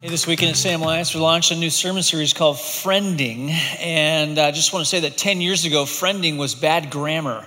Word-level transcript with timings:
Hey, 0.00 0.10
this 0.10 0.28
weekend 0.28 0.50
at 0.50 0.56
Salem 0.56 0.82
Alliance, 0.82 1.12
we 1.12 1.20
launched 1.20 1.50
a 1.50 1.56
new 1.56 1.70
sermon 1.70 2.04
series 2.04 2.32
called 2.32 2.54
Friending. 2.54 3.50
And 3.80 4.38
I 4.38 4.52
just 4.52 4.72
want 4.72 4.84
to 4.84 4.88
say 4.88 5.00
that 5.00 5.16
10 5.16 5.40
years 5.40 5.64
ago, 5.64 5.86
friending 5.86 6.38
was 6.38 6.54
bad 6.54 6.88
grammar. 6.88 7.44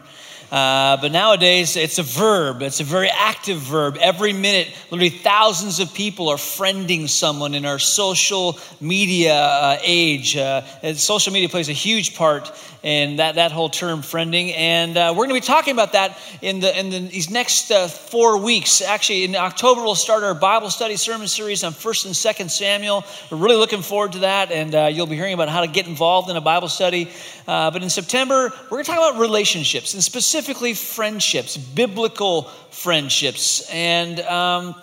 Uh, 0.52 0.98
but 0.98 1.14
nowadays, 1.14 1.78
it's 1.78 1.98
a 1.98 2.04
verb. 2.04 2.62
It's 2.62 2.82
a 2.82 2.84
very 2.84 3.10
active 3.10 3.60
verb. 3.60 3.98
Every 4.02 4.34
minute, 4.34 4.68
literally 4.92 5.10
thousands 5.10 5.80
of 5.80 5.94
people 5.94 6.28
are 6.28 6.36
friending 6.36 7.08
someone 7.08 7.54
in 7.54 7.66
our 7.66 7.80
social 7.80 8.60
media 8.82 9.34
uh, 9.34 9.78
age. 9.82 10.36
Uh, 10.36 10.62
social 10.96 11.32
media 11.32 11.48
plays 11.48 11.70
a 11.70 11.74
huge 11.74 12.18
part 12.18 12.52
in 12.84 13.18
that, 13.18 13.36
that 13.36 13.54
whole 13.54 13.70
term, 13.70 14.02
friending. 14.02 14.54
And 14.58 14.98
uh, 14.98 15.14
we're 15.16 15.28
going 15.28 15.30
to 15.30 15.36
be 15.36 15.40
talking 15.40 15.72
about 15.72 15.94
that 15.94 16.20
in, 16.42 16.60
the, 16.60 16.78
in 16.78 16.90
the, 16.90 17.00
these 17.00 17.30
next 17.30 17.72
uh, 17.72 17.88
four 17.88 18.38
weeks. 18.38 18.82
Actually, 18.82 19.24
in 19.24 19.38
October, 19.38 19.82
we'll 19.82 19.96
start 19.96 20.24
our 20.24 20.34
Bible 20.34 20.70
study 20.70 20.98
sermon 20.98 21.30
series 21.30 21.64
on 21.64 21.72
1st 21.72 22.08
and 22.08 22.14
2nd 22.14 22.52
Samuel. 22.52 23.06
We're 23.30 23.38
really 23.38 23.56
looking 23.56 23.84
forward 23.84 24.14
to 24.14 24.20
that. 24.20 24.52
And 24.52 24.94
you'll 24.94 25.08
be 25.08 25.16
hearing 25.16 25.34
about 25.34 25.48
how 25.48 25.62
to 25.62 25.68
get 25.68 25.88
involved 25.88 26.30
in 26.30 26.36
a 26.36 26.42
Bible 26.42 26.68
study. 26.68 27.10
but 27.46 27.82
in 27.82 27.90
September, 27.90 28.52
we're 28.64 28.70
going 28.70 28.84
to 28.84 28.92
talk 28.92 29.12
about 29.12 29.22
relationships 29.22 29.94
and 29.94 30.04
specifically 30.04 30.41
specifically 30.42 30.74
friendships, 30.74 31.56
biblical 31.56 32.46
friendships, 32.72 33.70
and 33.70 34.20
um, 34.22 34.74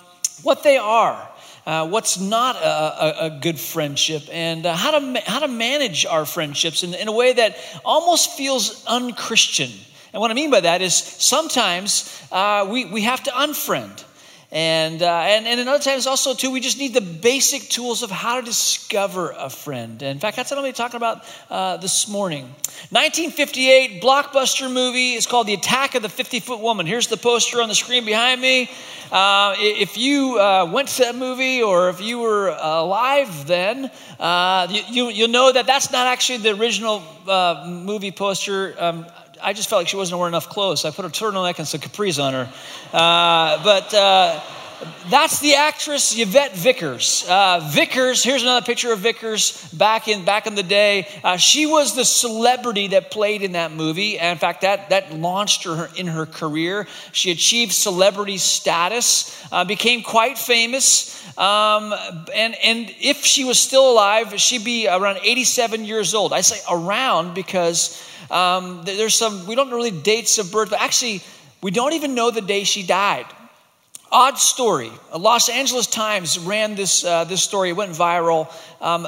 what 0.45 0.63
they 0.63 0.77
are. 0.77 1.29
Uh, 1.67 1.87
what's 1.89 2.19
not 2.21 2.55
a, 2.55 2.61
a, 2.67 3.27
a, 3.27 3.31
good 3.41 3.59
friendship, 3.59 4.23
and 4.31 4.65
uh, 4.65 4.75
how, 4.75 4.97
to, 4.97 5.21
how 5.27 5.41
to 5.41 5.49
manage 5.49 6.07
our 6.07 6.25
friendships 6.25 6.85
in, 6.85 6.95
in 6.95 7.09
a 7.09 7.13
way 7.13 7.33
that 7.33 7.59
almost 7.85 8.31
feels 8.37 8.87
unchristian. 8.87 9.71
And 10.13 10.21
what 10.21 10.31
I 10.31 10.35
mean 10.35 10.51
by 10.51 10.61
that 10.61 10.81
is 10.81 10.95
sometimes 10.95 12.09
uh, 12.31 12.67
we, 12.71 12.85
we 12.85 13.03
have 13.03 13.23
to 13.25 13.31
unfriend. 13.33 14.05
And, 14.51 15.03
uh, 15.03 15.07
and, 15.07 15.47
and 15.47 15.61
in 15.61 15.69
other 15.69 15.83
times 15.83 16.07
also, 16.07 16.33
too, 16.33 16.51
we 16.51 16.61
just 16.61 16.79
need 16.79 16.95
the 16.95 17.03
basic 17.03 17.69
tools 17.69 18.03
of 18.03 18.11
how 18.11 18.41
to 18.41 18.43
discover 18.43 19.35
a 19.37 19.51
friend. 19.51 20.03
In 20.03 20.19
fact, 20.19 20.39
that's 20.39 20.51
what 20.51 20.57
I'm 20.57 20.63
going 20.63 20.73
to 20.73 20.77
be 20.77 20.83
talking 20.83 20.97
about 20.97 21.25
uh, 21.51 21.77
this 21.77 22.09
morning. 22.09 22.45
1958 22.91 24.03
blockbuster 24.03 24.73
movie 24.73 25.13
is 25.13 25.27
called 25.27 25.49
The 25.49 25.55
Attack 25.55 25.97
of 25.97 26.03
the 26.03 26.09
50 26.09 26.41
Foot 26.41 26.61
Woman. 26.61 26.87
Here's 26.87 27.09
the 27.09 27.19
poster 27.19 27.61
on 27.61 27.69
the 27.69 27.75
screen 27.75 28.07
behind 28.07 28.41
me. 28.41 28.71
Uh, 29.13 29.55
if 29.59 29.99
you 29.99 30.39
uh, 30.39 30.71
went 30.71 30.89
to 30.89 31.03
that 31.03 31.15
movie 31.15 31.63
or 31.63 31.91
if 31.91 32.01
you 32.01 32.19
were 32.19 32.49
alive 32.49 33.47
then, 33.47 33.91
uh, 34.21 34.67
you, 34.71 35.09
you, 35.09 35.23
will 35.23 35.29
know 35.29 35.53
that 35.53 35.67
that's 35.67 35.91
not 35.93 36.07
actually 36.07 36.39
the 36.39 36.59
original 36.59 37.03
uh, 37.27 37.65
movie 37.67 38.11
poster. 38.11 38.75
Um, 38.79 39.07
I 39.43 39.53
just 39.53 39.69
felt 39.69 39.81
like 39.81 39.89
she 39.89 39.97
wasn't 39.97 40.19
wearing 40.19 40.33
enough 40.33 40.49
clothes. 40.49 40.81
So 40.81 40.89
I 40.89 40.93
put 40.93 41.05
a 41.05 41.09
turtleneck 41.09 41.59
and 41.59 41.67
some 41.67 41.81
capris 41.81 42.23
on 42.23 42.33
her. 42.35 42.53
Uh, 42.93 43.63
but 43.63 43.95
uh, 43.95 44.41
that's 45.11 45.41
the 45.41 45.55
actress 45.55 46.17
Yvette 46.19 46.55
Vickers. 46.55 47.25
Uh, 47.29 47.69
Vickers, 47.73 48.23
here's 48.23 48.43
another 48.43 48.65
picture 48.65 48.93
of 48.93 49.01
Vickers 49.01 49.69
back 49.73 50.07
in 50.07 50.25
back 50.25 50.47
in 50.47 50.55
the 50.55 50.63
day. 50.63 51.09
Uh, 51.25 51.37
she 51.37 51.67
was 51.67 51.97
the 51.97 52.05
celebrity 52.05 52.89
that 52.89 53.11
played 53.11 53.43
in 53.43 53.53
that 53.53 53.73
movie. 53.73 54.19
And 54.19 54.33
in 54.33 54.39
fact, 54.39 54.61
that, 54.63 54.91
that 54.91 55.13
launched 55.13 55.65
her 55.65 55.89
in 55.97 56.07
her 56.07 56.27
career. 56.27 56.87
She 57.13 57.31
achieved 57.31 57.73
celebrity 57.73 58.37
status, 58.37 59.45
uh, 59.51 59.65
became 59.65 60.03
quite 60.03 60.39
famous. 60.39 61.17
Um, 61.39 61.95
and, 62.35 62.55
and 62.63 62.95
if 63.01 63.25
she 63.25 63.45
was 63.45 63.59
still 63.59 63.91
alive, 63.91 64.39
she'd 64.41 64.65
be 64.65 64.89
around 64.89 65.19
87 65.23 65.85
years 65.85 66.15
old. 66.15 66.33
I 66.33 66.43
say 66.43 66.61
around 66.71 67.35
because 67.35 68.01
um, 68.31 68.83
there's 68.85 69.15
some, 69.15 69.47
we 69.47 69.55
don't 69.55 69.71
really 69.71 69.91
dates 69.91 70.39
of 70.39 70.53
birth, 70.53 70.71
but 70.71 70.81
actually, 70.81 71.23
we 71.63 71.71
don't 71.71 71.95
even 71.95 72.15
know 72.15 72.31
the 72.31 72.41
day 72.41 72.65
she 72.65 72.85
died. 72.85 73.27
Odd 74.11 74.39
story. 74.39 74.91
Los 75.17 75.49
Angeles 75.49 75.87
Times 75.87 76.39
ran 76.39 76.75
this, 76.75 77.05
uh, 77.05 77.25
this 77.25 77.43
story, 77.43 77.71
it 77.71 77.77
went 77.77 77.93
viral. 77.93 78.51
Um, 78.81 79.07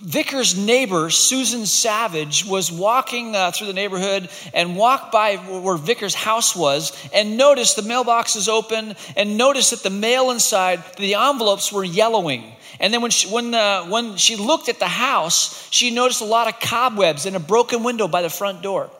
Vickers' 0.00 0.56
neighbor, 0.56 1.10
Susan 1.10 1.66
Savage, 1.66 2.46
was 2.46 2.70
walking 2.70 3.34
uh, 3.34 3.50
through 3.50 3.66
the 3.66 3.72
neighborhood 3.72 4.28
and 4.54 4.76
walked 4.76 5.10
by 5.10 5.36
where 5.36 5.76
Vickers' 5.76 6.14
house 6.14 6.54
was 6.54 6.92
and 7.12 7.36
noticed 7.36 7.74
the 7.74 7.82
mailbox 7.82 8.36
is 8.36 8.48
open 8.48 8.94
and 9.16 9.36
noticed 9.36 9.72
that 9.72 9.82
the 9.82 9.90
mail 9.90 10.30
inside, 10.30 10.84
the 10.98 11.14
envelopes 11.14 11.72
were 11.72 11.82
yellowing. 11.82 12.44
And 12.78 12.94
then 12.94 13.02
when 13.02 13.10
she, 13.10 13.28
when, 13.28 13.52
uh, 13.52 13.86
when 13.86 14.16
she 14.16 14.36
looked 14.36 14.68
at 14.68 14.78
the 14.78 14.86
house, 14.86 15.68
she 15.72 15.90
noticed 15.90 16.20
a 16.20 16.26
lot 16.26 16.46
of 16.46 16.60
cobwebs 16.60 17.26
and 17.26 17.34
a 17.34 17.40
broken 17.40 17.82
window 17.82 18.06
by 18.06 18.22
the 18.22 18.30
front 18.30 18.62
door. 18.62 18.90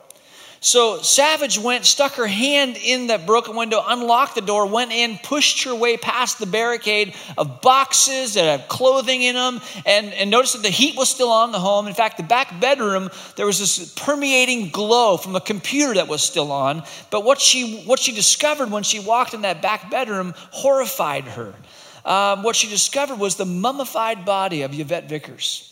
So 0.61 1.01
Savage 1.03 1.59
went, 1.59 1.85
stuck 1.85 2.15
her 2.15 2.27
hand 2.27 2.77
in 2.77 3.09
that 3.09 3.27
broken 3.27 3.55
window, 3.55 3.83
unlocked 3.87 4.35
the 4.35 4.41
door, 4.41 4.67
went 4.67 4.91
in, 4.91 5.19
pushed 5.23 5.65
her 5.65 5.75
way 5.75 5.97
past 5.97 6.41
the 6.41 6.47
barricade 6.47 7.15
of 7.37 7.61
boxes 7.61 8.35
that 8.35 8.45
had 8.45 8.69
clothing 8.69 9.23
in 9.23 9.37
them, 9.37 9.61
and, 9.87 10.13
and 10.15 10.31
noticed 10.31 10.55
that 10.55 10.63
the 10.63 10.69
heat 10.69 10.97
was 10.97 11.09
still 11.09 11.31
on 11.31 11.53
the 11.53 11.61
home. 11.61 11.87
In 11.87 11.95
fact, 11.95 12.17
the 12.17 12.25
back 12.25 12.61
bedroom, 12.61 13.09
there 13.37 13.47
was 13.47 13.61
this 13.61 13.95
permeating 13.95 14.71
glow 14.71 15.17
from 15.17 15.37
a 15.37 15.41
computer 15.41 15.95
that 15.95 16.09
was 16.09 16.23
still 16.23 16.51
on. 16.51 16.83
But 17.11 17.23
what 17.25 17.41
she, 17.41 17.83
what 17.85 18.01
she 18.01 18.13
discovered 18.13 18.71
when 18.71 18.83
she 18.83 18.99
walked 18.99 19.35
in 19.35 19.43
that 19.43 19.63
back 19.63 19.91
bedroom 19.91 20.35
horrified 20.51 21.25
her. 21.25 21.55
Um, 22.05 22.43
what 22.43 22.57
she 22.57 22.69
discovered 22.69 23.19
was 23.19 23.37
the 23.37 23.45
mummified 23.45 24.25
body 24.25 24.63
of 24.63 24.79
Yvette 24.79 25.09
Vickers. 25.09 25.65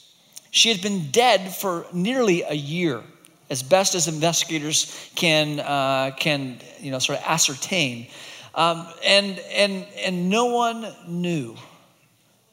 She 0.53 0.69
had 0.69 0.81
been 0.81 1.11
dead 1.11 1.55
for 1.55 1.87
nearly 1.93 2.43
a 2.43 2.55
year 2.55 3.03
as 3.49 3.63
best 3.63 3.95
as 3.95 4.09
investigators 4.09 5.11
can, 5.15 5.61
uh, 5.61 6.11
can 6.17 6.59
you 6.81 6.91
know, 6.91 6.99
sort 6.99 7.19
of 7.19 7.25
ascertain. 7.27 8.09
Um, 8.55 8.87
and, 9.05 9.39
and, 9.53 9.87
and 10.05 10.31
no 10.31 10.47
one 10.47 10.87
knew. 11.07 11.57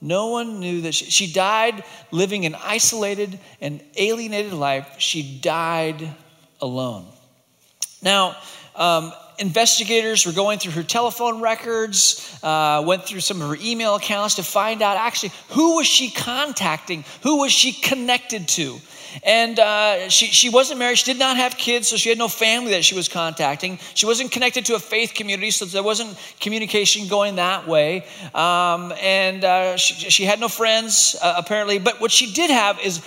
No 0.02 0.28
one 0.28 0.60
knew 0.60 0.82
that 0.82 0.94
she, 0.94 1.06
she 1.06 1.32
died 1.32 1.84
living 2.12 2.46
an 2.46 2.56
isolated 2.56 3.40
and 3.62 3.82
alienated 3.96 4.52
life. 4.54 4.96
She 4.98 5.40
died 5.40 6.14
alone. 6.62 7.06
Now, 8.02 8.36
um, 8.76 9.14
investigators 9.40 10.26
were 10.26 10.34
going 10.34 10.60
through 10.60 10.74
her 10.74 10.84
telephone 10.84 11.42
records, 11.42 12.38
uh, 12.44 12.84
went 12.86 13.06
through 13.06 13.22
some 13.22 13.42
of 13.42 13.48
her 13.48 13.58
email 13.62 13.96
accounts 13.96 14.36
to 14.36 14.44
find 14.44 14.82
out 14.82 14.98
actually 14.98 15.32
who 15.50 15.78
was 15.78 15.88
she 15.88 16.12
contacting, 16.12 17.06
who 17.22 17.40
was 17.40 17.52
she 17.52 17.72
connected 17.72 18.48
to. 18.50 18.78
And 19.24 19.60
uh, 19.60 20.10
she, 20.10 20.28
she 20.28 20.50
wasn't 20.50 20.80
married. 20.80 20.98
She 20.98 21.12
did 21.12 21.20
not 21.20 21.38
have 21.38 21.58
kids, 21.58 21.88
so 21.88 21.98
she 21.98 22.10
had 22.10 22.18
no 22.18 22.28
family 22.28 22.72
that 22.72 22.84
she 22.84 22.96
was 22.96 23.08
contacting. 23.08 23.80
She 23.94 24.06
wasn't 24.06 24.32
connected 24.32 24.66
to 24.66 24.76
a 24.76 24.80
faith 24.80 25.14
community, 25.14 25.52
so 25.52 25.66
there 25.66 25.84
wasn't 25.84 26.18
communication 26.40 27.08
going 27.08 27.36
that 27.36 27.68
way. 27.68 28.06
Um, 28.34 28.94
and 29.02 29.44
uh, 29.44 29.78
she, 29.78 30.10
she, 30.10 30.24
had 30.24 30.40
no 30.40 30.48
friends, 30.48 31.16
uh, 31.22 31.36
apparently. 31.38 31.80
But 31.80 32.02
what 32.02 32.12
she 32.12 32.32
did 32.32 32.50
have 32.50 32.80
is 32.80 33.02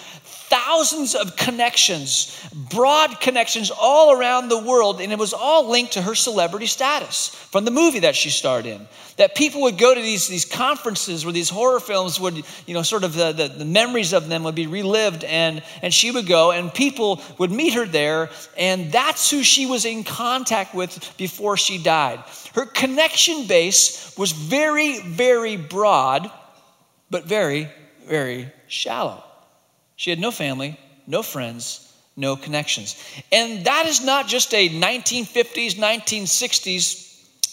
thousands 0.48 1.14
of 1.14 1.36
connections, 1.36 2.38
broad 2.70 3.20
connections 3.20 3.70
all 3.70 4.12
around 4.12 4.48
the 4.48 4.58
world, 4.58 5.00
and 5.00 5.12
it 5.12 5.18
was 5.18 5.32
all 5.32 5.68
linked 5.68 5.94
to 5.94 6.02
her 6.02 6.14
celebrity 6.14 6.66
status 6.66 7.28
from 7.28 7.64
the 7.64 7.70
movie 7.70 8.00
that 8.00 8.14
she 8.14 8.30
starred 8.30 8.66
in. 8.66 8.86
That 9.16 9.34
people 9.34 9.62
would 9.62 9.78
go 9.78 9.94
to 9.94 10.00
these, 10.00 10.28
these 10.28 10.44
conferences 10.44 11.24
where 11.24 11.32
these 11.32 11.48
horror 11.48 11.80
films 11.80 12.20
would, 12.20 12.44
you 12.66 12.74
know, 12.74 12.82
sort 12.82 13.02
of 13.02 13.14
the, 13.14 13.32
the, 13.32 13.48
the 13.48 13.64
memories 13.64 14.12
of 14.12 14.28
them 14.28 14.44
would 14.44 14.54
be 14.54 14.66
relived, 14.66 15.24
and, 15.24 15.62
and 15.82 15.92
she 15.92 16.10
would 16.10 16.26
go, 16.26 16.52
and 16.52 16.72
people 16.72 17.20
would 17.38 17.50
meet 17.50 17.74
her 17.74 17.86
there, 17.86 18.30
and 18.56 18.92
that's 18.92 19.30
who 19.30 19.42
she 19.42 19.66
was 19.66 19.84
in 19.84 20.04
contact 20.04 20.74
with 20.74 21.16
before 21.16 21.56
she 21.56 21.82
died. 21.82 22.22
Her 22.54 22.66
connection 22.66 23.46
base 23.46 24.16
was 24.16 24.32
very, 24.32 25.00
very 25.00 25.56
broad, 25.56 26.30
but 27.10 27.24
very, 27.24 27.68
very 28.06 28.52
shallow. 28.68 29.25
She 29.96 30.10
had 30.10 30.18
no 30.18 30.30
family, 30.30 30.78
no 31.06 31.22
friends, 31.22 31.92
no 32.16 32.36
connections. 32.36 32.96
And 33.32 33.64
that 33.64 33.86
is 33.86 34.04
not 34.04 34.28
just 34.28 34.54
a 34.54 34.68
1950s, 34.68 35.74
1960s 35.74 37.05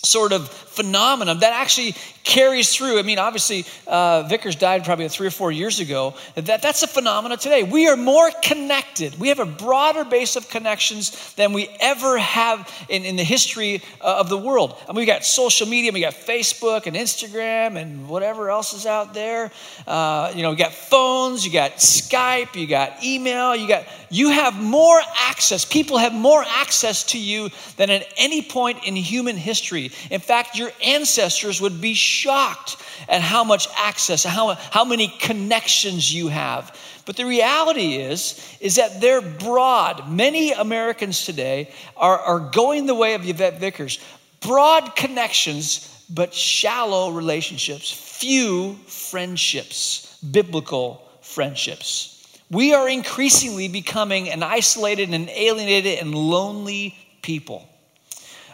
sort 0.03 0.33
of 0.33 0.49
phenomenon 0.49 1.39
that 1.39 1.53
actually 1.53 1.95
carries 2.23 2.73
through. 2.73 2.97
I 2.99 3.03
mean, 3.03 3.19
obviously, 3.19 3.65
uh, 3.85 4.23
Vickers 4.23 4.55
died 4.55 4.85
probably 4.85 5.07
three 5.09 5.27
or 5.27 5.31
four 5.31 5.51
years 5.51 5.79
ago. 5.79 6.15
That, 6.35 6.61
that's 6.61 6.83
a 6.83 6.87
phenomenon 6.87 7.37
today. 7.37 7.63
We 7.63 7.87
are 7.87 7.97
more 7.97 8.31
connected. 8.41 9.19
We 9.19 9.27
have 9.27 9.39
a 9.39 9.45
broader 9.45 10.03
base 10.03 10.35
of 10.35 10.49
connections 10.49 11.33
than 11.35 11.53
we 11.53 11.69
ever 11.79 12.17
have 12.17 12.69
in, 12.89 13.03
in 13.03 13.17
the 13.17 13.23
history 13.23 13.81
uh, 14.01 14.17
of 14.19 14.29
the 14.29 14.37
world. 14.37 14.77
I 14.87 14.93
mean, 14.93 15.01
we 15.01 15.05
got 15.05 15.25
social 15.25 15.67
media, 15.67 15.91
we 15.91 16.01
got 16.01 16.13
Facebook 16.13 16.87
and 16.87 16.95
Instagram 16.95 17.75
and 17.77 18.07
whatever 18.07 18.49
else 18.49 18.73
is 18.73 18.85
out 18.85 19.13
there. 19.13 19.51
Uh, 19.85 20.31
you 20.35 20.43
know, 20.43 20.51
we 20.51 20.55
got 20.55 20.73
phones, 20.73 21.45
you 21.45 21.51
got 21.51 21.73
Skype, 21.73 22.55
you 22.55 22.67
got 22.67 23.03
email, 23.03 23.55
you 23.55 23.67
got, 23.67 23.85
you 24.09 24.29
have 24.29 24.61
more 24.61 24.99
access. 25.17 25.65
People 25.65 25.97
have 25.97 26.13
more 26.13 26.43
access 26.47 27.03
to 27.03 27.19
you 27.19 27.49
than 27.77 27.89
at 27.89 28.07
any 28.17 28.41
point 28.41 28.85
in 28.85 28.95
human 28.95 29.35
history. 29.35 29.91
In 30.09 30.21
fact, 30.21 30.57
your 30.57 30.71
ancestors 30.83 31.61
would 31.61 31.81
be 31.81 31.93
shocked 31.93 32.77
at 33.07 33.21
how 33.21 33.43
much 33.43 33.67
access, 33.77 34.23
how, 34.23 34.53
how 34.53 34.85
many 34.85 35.07
connections 35.19 36.13
you 36.13 36.27
have. 36.27 36.77
But 37.05 37.17
the 37.17 37.25
reality 37.25 37.95
is, 37.95 38.57
is 38.59 38.75
that 38.75 39.01
they're 39.01 39.21
broad. 39.21 40.09
Many 40.09 40.53
Americans 40.53 41.25
today 41.25 41.71
are, 41.97 42.17
are 42.17 42.39
going 42.39 42.85
the 42.85 42.95
way 42.95 43.13
of 43.13 43.27
Yvette 43.27 43.59
Vickers. 43.59 43.99
Broad 44.39 44.95
connections, 44.95 46.05
but 46.09 46.33
shallow 46.33 47.11
relationships 47.11 47.91
few 48.23 48.75
friendships, 48.87 50.17
biblical 50.19 51.05
friendships. 51.19 52.09
We 52.49 52.73
are 52.73 52.87
increasingly 52.87 53.67
becoming 53.67 54.29
an 54.29 54.43
isolated 54.43 55.09
and 55.09 55.29
alienated 55.29 55.99
and 55.99 56.15
lonely 56.15 56.95
people. 57.21 57.67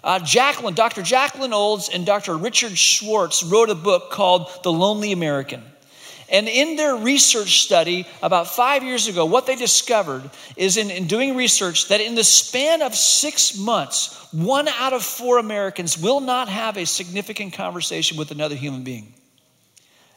Uh, 0.03 0.19
Jacqueline, 0.19 0.75
Dr. 0.75 1.01
Jacqueline 1.01 1.53
Olds 1.53 1.89
and 1.89 2.05
Dr. 2.05 2.37
Richard 2.37 2.77
Schwartz 2.77 3.43
wrote 3.43 3.69
a 3.69 3.75
book 3.75 4.11
called 4.11 4.49
The 4.63 4.71
Lonely 4.71 5.11
American. 5.11 5.63
And 6.31 6.47
in 6.47 6.75
their 6.75 6.95
research 6.95 7.63
study 7.63 8.07
about 8.21 8.47
five 8.47 8.83
years 8.83 9.07
ago, 9.07 9.25
what 9.25 9.47
they 9.47 9.55
discovered 9.55 10.29
is 10.55 10.77
in, 10.77 10.91
in 10.91 11.07
doing 11.07 11.35
research 11.35 11.87
that 11.87 12.01
in 12.01 12.15
the 12.15 12.23
span 12.23 12.81
of 12.81 12.93
six 12.93 13.57
months, 13.57 14.15
one 14.31 14.67
out 14.67 14.93
of 14.93 15.03
four 15.03 15.39
Americans 15.39 15.97
will 15.97 16.19
not 16.19 16.47
have 16.47 16.77
a 16.77 16.85
significant 16.85 17.53
conversation 17.53 18.15
with 18.17 18.29
another 18.29 18.55
human 18.55 18.83
being. 18.83 19.13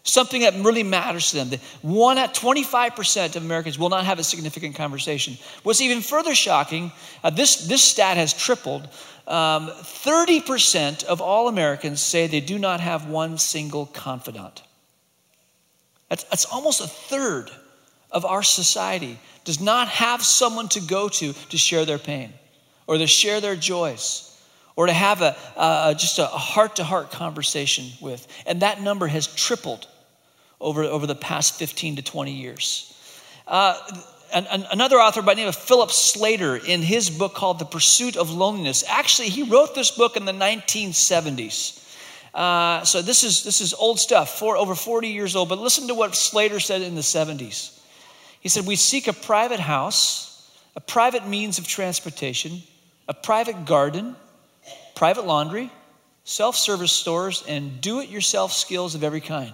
Something 0.05 0.43
that 0.43 0.55
really 0.55 0.83
matters 0.83 1.31
to 1.31 1.45
them. 1.45 1.61
One 1.83 2.19
at 2.19 2.35
25% 2.35 3.37
of 3.37 3.45
Americans 3.45 3.79
will 3.79 3.89
not 3.89 4.05
have 4.05 4.19
a 4.19 4.25
significant 4.25 4.75
conversation. 4.75 5.37
What's 5.63 5.81
even 5.81 6.01
further 6.01 6.35
shocking, 6.35 6.91
uh, 7.23 7.31
this, 7.31 7.69
this 7.69 7.83
stat 7.83 8.17
has 8.17 8.33
tripled. 8.33 8.89
Um, 9.29 9.69
30% 9.69 11.05
of 11.05 11.21
all 11.21 11.47
Americans 11.47 12.01
say 12.01 12.27
they 12.27 12.41
do 12.41 12.59
not 12.59 12.81
have 12.81 13.07
one 13.07 13.39
single 13.39 13.87
confidant. 13.87 14.63
That's, 16.09 16.25
that's 16.25 16.45
almost 16.47 16.81
a 16.81 16.89
third 16.89 17.53
of 18.11 18.25
our 18.25 18.43
society 18.43 19.19
does 19.45 19.61
not 19.61 19.89
have 19.89 20.23
someone 20.23 20.69
to 20.71 20.81
go 20.81 21.09
to 21.09 21.33
to 21.33 21.57
share 21.57 21.85
their 21.85 21.99
pain 21.99 22.33
or 22.89 22.99
to 22.99 23.07
share 23.07 23.41
their 23.41 23.57
joys 23.57 24.29
or 24.75 24.87
to 24.87 24.93
have 24.93 25.23
a, 25.23 25.95
just 25.97 26.19
a 26.19 26.27
heart 26.27 26.77
to 26.77 26.85
heart 26.85 27.13
conversation 27.13 27.87
with. 28.01 28.27
And 28.47 28.63
that 28.63 28.81
number 28.81 29.07
has 29.07 29.27
tripled 29.27 29.87
over, 30.63 30.85
over 30.85 31.07
the 31.07 31.15
past 31.15 31.59
15 31.59 31.97
to 31.97 32.03
20 32.03 32.33
years. 32.33 32.89
Uh, 33.47 33.79
an, 34.33 34.47
an, 34.47 34.67
another 34.71 34.97
author 34.97 35.21
by 35.21 35.35
name 35.35 35.49
of 35.49 35.57
Philip 35.57 35.91
Slater, 35.91 36.57
in 36.57 36.81
his 36.81 37.11
book 37.11 37.35
called 37.35 37.59
The 37.59 37.67
Pursuit 37.67 38.17
of 38.17 38.31
Loneliness, 38.31 38.85
actually, 38.89 39.29
he 39.29 39.43
wrote 39.43 39.75
this 39.75 39.91
book 39.91 40.17
in 40.17 40.25
the 40.25 40.33
1970s. 40.33 41.81
Uh, 42.35 42.83
so 42.85 43.03
this 43.03 43.25
is 43.25 43.45
this 43.45 43.61
is 43.61 43.75
old 43.75 44.01
stuff, 44.01 44.39
for 44.39 44.57
over 44.57 44.75
40 44.75 45.09
years 45.09 45.37
old. 45.37 45.51
But 45.51 45.59
listen 45.59 45.89
to 45.89 45.95
what 45.95 46.17
Slater 46.17 46.61
said 46.61 46.81
in 46.81 46.95
the 46.95 47.03
70s. 47.03 47.79
He 48.41 48.49
said, 48.49 48.67
"We 48.67 48.77
seek 48.77 49.07
a 49.07 49.13
private 49.13 49.61
house, 49.61 50.51
a 50.75 50.81
private 50.81 51.27
means 51.27 51.59
of 51.59 51.69
transportation, 51.69 52.63
a 53.07 53.13
private 53.13 53.67
garden, 53.67 54.17
private 54.95 55.27
laundry, 55.27 55.71
self-service 56.25 56.93
stores, 56.93 57.45
and 57.47 57.83
do-it-yourself 57.83 58.53
skills 58.53 58.95
of 58.95 59.05
every 59.05 59.21
kind." 59.21 59.53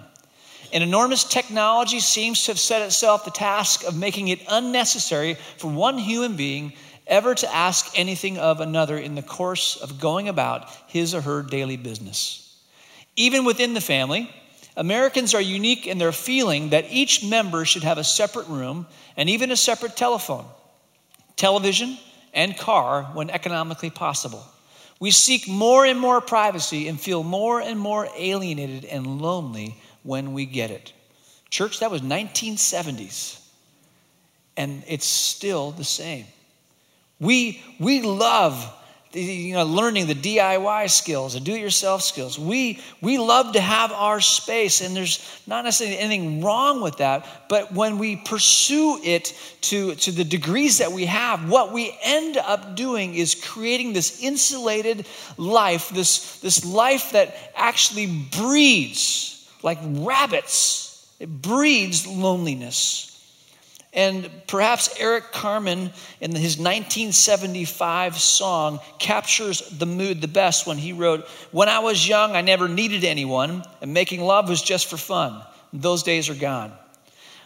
An 0.71 0.81
enormous 0.81 1.23
technology 1.23 1.99
seems 1.99 2.43
to 2.43 2.51
have 2.51 2.59
set 2.59 2.81
itself 2.81 3.25
the 3.25 3.31
task 3.31 3.83
of 3.83 3.97
making 3.97 4.27
it 4.27 4.39
unnecessary 4.47 5.35
for 5.57 5.71
one 5.71 5.97
human 5.97 6.35
being 6.35 6.73
ever 7.07 7.33
to 7.33 7.53
ask 7.53 7.97
anything 7.97 8.37
of 8.37 8.61
another 8.61 8.97
in 8.97 9.15
the 9.15 9.23
course 9.23 9.77
of 9.77 9.99
going 9.99 10.29
about 10.29 10.69
his 10.87 11.15
or 11.15 11.21
her 11.21 11.41
daily 11.41 11.75
business. 11.75 12.55
Even 13.15 13.45
within 13.45 13.73
the 13.73 13.81
family, 13.81 14.29
Americans 14.77 15.33
are 15.33 15.41
unique 15.41 15.87
in 15.87 15.97
their 15.97 16.11
feeling 16.11 16.69
that 16.69 16.85
each 16.89 17.23
member 17.23 17.65
should 17.65 17.83
have 17.83 17.97
a 17.97 18.03
separate 18.03 18.47
room 18.47 18.85
and 19.17 19.29
even 19.29 19.51
a 19.51 19.57
separate 19.57 19.97
telephone, 19.97 20.45
television, 21.35 21.97
and 22.33 22.57
car 22.57 23.03
when 23.13 23.29
economically 23.31 23.89
possible. 23.89 24.45
We 24.99 25.11
seek 25.11 25.47
more 25.47 25.85
and 25.85 25.99
more 25.99 26.21
privacy 26.21 26.87
and 26.87 26.99
feel 26.99 27.23
more 27.23 27.59
and 27.59 27.79
more 27.79 28.07
alienated 28.15 28.85
and 28.85 29.19
lonely 29.19 29.75
when 30.03 30.33
we 30.33 30.45
get 30.45 30.71
it. 30.71 30.93
Church, 31.49 31.79
that 31.79 31.91
was 31.91 32.01
1970s, 32.01 33.41
and 34.55 34.83
it's 34.87 35.05
still 35.05 35.71
the 35.71 35.83
same. 35.83 36.25
We, 37.19 37.61
we 37.79 38.01
love 38.01 38.75
you 39.11 39.53
know, 39.53 39.63
learning 39.63 40.05
the 40.05 40.13
DIY 40.13 40.89
skills, 40.89 41.33
the 41.33 41.39
do-it-yourself 41.39 42.03
skills. 42.03 42.37
We 42.37 42.79
we 43.01 43.17
love 43.17 43.53
to 43.53 43.59
have 43.59 43.91
our 43.91 44.21
space, 44.21 44.81
and 44.81 44.95
there's 44.95 45.41
not 45.47 45.65
necessarily 45.65 45.97
anything 45.97 46.43
wrong 46.43 46.81
with 46.81 46.97
that. 46.97 47.25
But 47.49 47.73
when 47.73 47.97
we 47.97 48.17
pursue 48.17 48.99
it 49.03 49.35
to, 49.61 49.95
to 49.95 50.11
the 50.11 50.23
degrees 50.23 50.77
that 50.77 50.91
we 50.91 51.05
have, 51.05 51.49
what 51.49 51.73
we 51.73 51.97
end 52.03 52.37
up 52.37 52.75
doing 52.75 53.15
is 53.15 53.33
creating 53.33 53.93
this 53.93 54.21
insulated 54.21 55.07
life, 55.37 55.89
this, 55.89 56.39
this 56.41 56.63
life 56.63 57.11
that 57.13 57.35
actually 57.55 58.05
breeds 58.05 59.38
like 59.63 59.79
rabbits. 59.83 61.13
It 61.19 61.41
breeds 61.41 62.07
loneliness. 62.07 63.05
And 63.91 64.29
perhaps 64.47 64.95
Eric 64.99 65.31
Carmen, 65.31 65.91
in 66.21 66.31
his 66.31 66.57
1975 66.57 68.17
song, 68.19 68.79
captures 68.99 69.61
the 69.61 69.87
mood 69.87 70.21
the 70.21 70.27
best 70.27 70.67
when 70.67 70.77
he 70.77 70.93
wrote, 70.93 71.27
When 71.51 71.69
I 71.69 71.79
was 71.79 72.07
young, 72.07 72.35
I 72.35 72.41
never 72.41 72.67
needed 72.67 73.03
anyone, 73.03 73.63
and 73.81 73.93
making 73.93 74.21
love 74.21 74.47
was 74.47 74.61
just 74.61 74.87
for 74.87 74.97
fun. 74.97 75.41
Those 75.73 76.03
days 76.03 76.29
are 76.29 76.35
gone. 76.35 76.71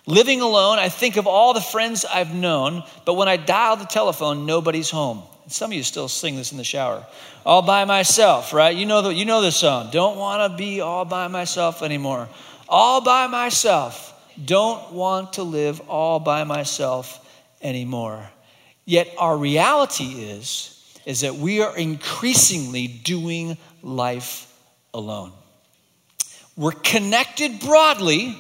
Living 0.06 0.42
alone, 0.42 0.80
I 0.80 0.90
think 0.90 1.16
of 1.16 1.28
all 1.28 1.54
the 1.54 1.62
friends 1.62 2.04
I've 2.04 2.36
known, 2.36 2.84
but 3.06 3.14
when 3.14 3.30
I 3.30 3.38
dial 3.38 3.78
the 3.78 3.86
telephone, 3.86 4.46
nobody's 4.46 4.90
home. 4.90 5.24
Some 5.48 5.72
of 5.72 5.78
you 5.78 5.84
still 5.84 6.08
sing 6.08 6.36
this 6.36 6.52
in 6.52 6.58
the 6.58 6.64
shower. 6.64 7.06
All 7.46 7.62
by 7.62 7.86
myself, 7.86 8.54
right? 8.54 8.76
You 8.76 8.86
know 8.86 9.02
the, 9.02 9.14
you 9.14 9.26
know 9.26 9.42
the 9.42 9.52
song. 9.52 9.90
Don't 9.92 10.18
want 10.18 10.52
to 10.52 10.58
be 10.58 10.82
all 10.82 11.06
by 11.06 11.28
myself 11.28 11.82
anymore. 11.82 12.30
All 12.70 13.02
by 13.02 13.28
myself 13.28 14.12
don't 14.44 14.94
want 14.94 15.34
to 15.34 15.44
live 15.44 15.82
all 15.90 16.20
by 16.20 16.44
myself 16.44 17.20
anymore. 17.62 18.30
Yet 18.86 19.10
our 19.18 19.38
reality 19.38 20.06
is 20.06 20.70
is 21.06 21.22
that 21.22 21.36
we 21.36 21.62
are 21.62 21.76
increasingly 21.78 22.88
doing 22.88 23.58
life 23.82 24.52
alone. 24.94 25.34
We're 26.56 26.72
connected 26.72 27.60
broadly. 27.60 28.38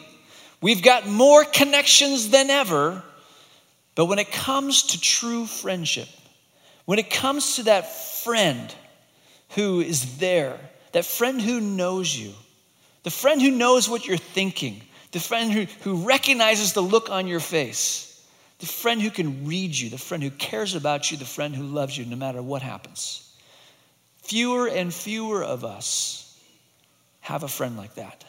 We've 0.62 0.82
got 0.82 1.08
more 1.08 1.44
connections 1.44 2.30
than 2.30 2.50
ever. 2.50 3.04
But 3.96 4.06
when 4.06 4.18
it 4.18 4.32
comes 4.32 4.84
to 4.84 5.02
true 5.02 5.46
friendship, 5.46 6.08
when 6.86 7.00
it 7.00 7.10
comes 7.10 7.56
to 7.56 7.64
that 7.64 7.92
friend 8.24 8.74
who 9.50 9.82
is 9.82 10.18
there, 10.18 10.60
that 10.92 11.06
friend 11.06 11.42
who 11.42 11.60
knows 11.60 12.16
you, 12.16 12.34
the 13.04 13.12
friend 13.12 13.42
who 13.42 13.52
knows 13.52 13.90
what 13.90 14.08
you're 14.08 14.18
thinking, 14.18 14.82
the 15.12 15.20
friend 15.20 15.52
who, 15.52 15.66
who 15.82 16.06
recognizes 16.06 16.74
the 16.74 16.82
look 16.82 17.10
on 17.10 17.28
your 17.28 17.40
face, 17.40 18.10
the 18.60 18.66
friend 18.66 19.02
who 19.02 19.10
can 19.10 19.46
read 19.46 19.76
you, 19.76 19.90
the 19.90 19.98
friend 19.98 20.24
who 20.24 20.32
cares 20.32 20.76
about 20.76 21.12
you, 21.12 21.18
the 21.18 21.26
friend 21.26 21.56
who 21.56 21.64
loves 21.64 21.98
you 21.98 22.06
no 22.06 22.16
matter 22.16 22.42
what 22.42 22.62
happens. 22.62 23.36
Fewer 24.24 24.68
and 24.68 24.94
fewer 24.94 25.44
of 25.44 25.64
us 25.66 26.40
have 27.20 27.44
a 27.44 27.48
friend 27.48 27.78
like 27.78 27.96
that. 27.96 28.24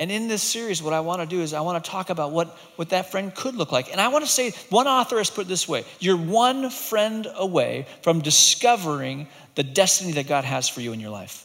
And 0.00 0.10
in 0.10 0.28
this 0.28 0.42
series, 0.42 0.82
what 0.82 0.94
I 0.94 1.00
want 1.00 1.20
to 1.20 1.26
do 1.26 1.42
is 1.42 1.52
I 1.52 1.60
want 1.60 1.84
to 1.84 1.90
talk 1.90 2.08
about 2.08 2.32
what, 2.32 2.56
what 2.76 2.88
that 2.88 3.10
friend 3.10 3.34
could 3.34 3.54
look 3.54 3.70
like. 3.70 3.92
And 3.92 4.00
I 4.00 4.08
want 4.08 4.24
to 4.24 4.30
say, 4.30 4.52
one 4.70 4.88
author 4.88 5.18
has 5.18 5.28
put 5.28 5.46
this 5.46 5.68
way 5.68 5.84
you're 5.98 6.16
one 6.16 6.70
friend 6.70 7.28
away 7.36 7.86
from 8.00 8.22
discovering 8.22 9.28
the 9.56 9.62
destiny 9.62 10.12
that 10.12 10.26
God 10.26 10.44
has 10.44 10.70
for 10.70 10.80
you 10.80 10.94
in 10.94 11.00
your 11.00 11.10
life. 11.10 11.44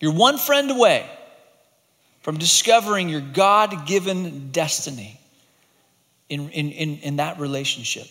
You're 0.00 0.14
one 0.14 0.38
friend 0.38 0.70
away 0.70 1.06
from 2.22 2.38
discovering 2.38 3.10
your 3.10 3.20
God 3.20 3.86
given 3.86 4.50
destiny 4.50 5.20
in, 6.30 6.48
in, 6.48 6.70
in, 6.70 6.98
in, 7.00 7.16
that 7.16 7.38
relationship. 7.38 8.06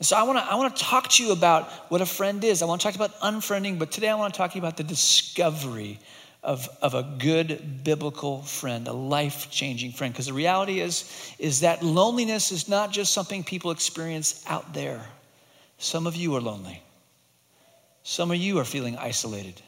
And 0.00 0.06
so 0.06 0.16
I 0.16 0.24
want 0.24 0.40
to 0.40 0.44
I 0.44 0.56
wanna 0.56 0.74
talk 0.74 1.06
to 1.10 1.24
you 1.24 1.30
about 1.30 1.70
what 1.92 2.00
a 2.00 2.06
friend 2.06 2.42
is. 2.42 2.60
I 2.60 2.64
want 2.64 2.80
to 2.80 2.88
talk 2.88 2.96
about 2.96 3.20
unfriending, 3.20 3.78
but 3.78 3.92
today 3.92 4.08
I 4.08 4.16
want 4.16 4.34
to 4.34 4.38
talk 4.38 4.50
to 4.50 4.56
you 4.56 4.62
about 4.62 4.76
the 4.76 4.82
discovery 4.82 6.00
of, 6.42 6.68
of 6.80 6.94
a 6.94 7.16
good 7.18 7.84
biblical 7.84 8.42
friend, 8.42 8.88
a 8.88 8.92
life 8.92 9.48
changing 9.50 9.92
friend. 9.92 10.12
Because 10.12 10.26
the 10.26 10.32
reality 10.32 10.80
is, 10.80 11.34
is 11.38 11.60
that 11.60 11.82
loneliness 11.82 12.50
is 12.50 12.68
not 12.68 12.90
just 12.90 13.12
something 13.12 13.44
people 13.44 13.70
experience 13.70 14.44
out 14.48 14.74
there. 14.74 15.04
Some 15.78 16.06
of 16.06 16.16
you 16.16 16.34
are 16.36 16.40
lonely, 16.40 16.82
some 18.02 18.30
of 18.30 18.36
you 18.36 18.58
are 18.58 18.64
feeling 18.64 18.96
isolated. 18.96 19.60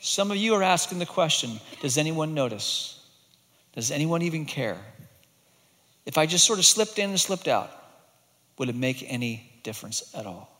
Some 0.00 0.30
of 0.30 0.36
you 0.36 0.52
are 0.54 0.62
asking 0.62 0.98
the 0.98 1.06
question 1.06 1.58
Does 1.80 1.96
anyone 1.96 2.34
notice? 2.34 3.00
Does 3.72 3.90
anyone 3.90 4.20
even 4.20 4.44
care? 4.44 4.78
If 6.04 6.18
I 6.18 6.26
just 6.26 6.44
sort 6.44 6.58
of 6.58 6.66
slipped 6.66 6.98
in 6.98 7.08
and 7.10 7.18
slipped 7.18 7.48
out, 7.48 7.70
would 8.58 8.68
it 8.68 8.76
make 8.76 9.04
any 9.08 9.50
difference 9.62 10.14
at 10.14 10.26
all? 10.26 10.50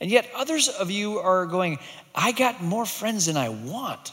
And 0.00 0.10
yet, 0.10 0.28
others 0.36 0.68
of 0.68 0.90
you 0.90 1.18
are 1.18 1.46
going, 1.46 1.78
I 2.14 2.32
got 2.32 2.62
more 2.62 2.84
friends 2.84 3.26
than 3.26 3.36
I 3.36 3.48
want. 3.48 4.12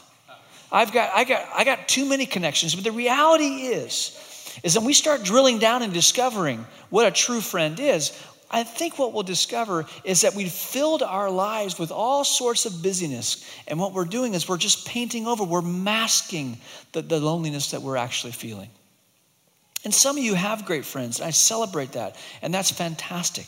I've 0.70 0.92
got, 0.92 1.10
I 1.14 1.24
got, 1.24 1.48
I 1.54 1.64
got 1.64 1.88
too 1.88 2.04
many 2.04 2.26
connections. 2.26 2.74
But 2.74 2.84
the 2.84 2.92
reality 2.92 3.66
is, 3.66 4.60
is 4.62 4.76
when 4.76 4.86
we 4.86 4.92
start 4.92 5.22
drilling 5.22 5.58
down 5.58 5.82
and 5.82 5.92
discovering 5.92 6.66
what 6.90 7.06
a 7.06 7.10
true 7.10 7.40
friend 7.40 7.78
is, 7.78 8.12
I 8.50 8.62
think 8.62 8.98
what 8.98 9.12
we'll 9.12 9.24
discover 9.24 9.86
is 10.04 10.20
that 10.20 10.34
we've 10.34 10.52
filled 10.52 11.02
our 11.02 11.30
lives 11.30 11.78
with 11.78 11.90
all 11.90 12.24
sorts 12.24 12.64
of 12.64 12.82
busyness. 12.82 13.44
And 13.66 13.78
what 13.78 13.92
we're 13.92 14.04
doing 14.04 14.34
is 14.34 14.48
we're 14.48 14.56
just 14.56 14.86
painting 14.86 15.26
over, 15.26 15.44
we're 15.44 15.62
masking 15.62 16.58
the, 16.92 17.02
the 17.02 17.18
loneliness 17.18 17.72
that 17.72 17.82
we're 17.82 17.96
actually 17.96 18.32
feeling. 18.32 18.70
And 19.84 19.92
some 19.92 20.16
of 20.16 20.22
you 20.22 20.34
have 20.34 20.64
great 20.64 20.84
friends, 20.84 21.18
and 21.18 21.28
I 21.28 21.30
celebrate 21.30 21.92
that, 21.92 22.16
and 22.42 22.52
that's 22.52 22.70
fantastic. 22.70 23.46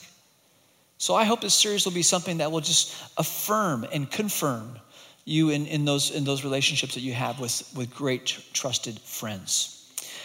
So 0.99 1.15
I 1.15 1.25
hope 1.25 1.41
this 1.41 1.55
series 1.55 1.85
will 1.85 1.93
be 1.93 2.03
something 2.03 2.39
that 2.39 2.51
will 2.51 2.61
just 2.61 2.95
affirm 3.17 3.87
and 3.93 4.11
confirm 4.11 4.79
you 5.29 5.51
in, 5.51 5.67
in, 5.67 5.85
those, 5.85 6.11
in 6.11 6.25
those 6.25 6.45
relationships 6.45 6.95
that 6.95 7.01
you 7.01 7.13
have 7.13 7.39
with, 7.39 7.63
with 7.77 7.95
great 7.95 8.27
trusted 8.53 8.99
friends. 9.01 9.75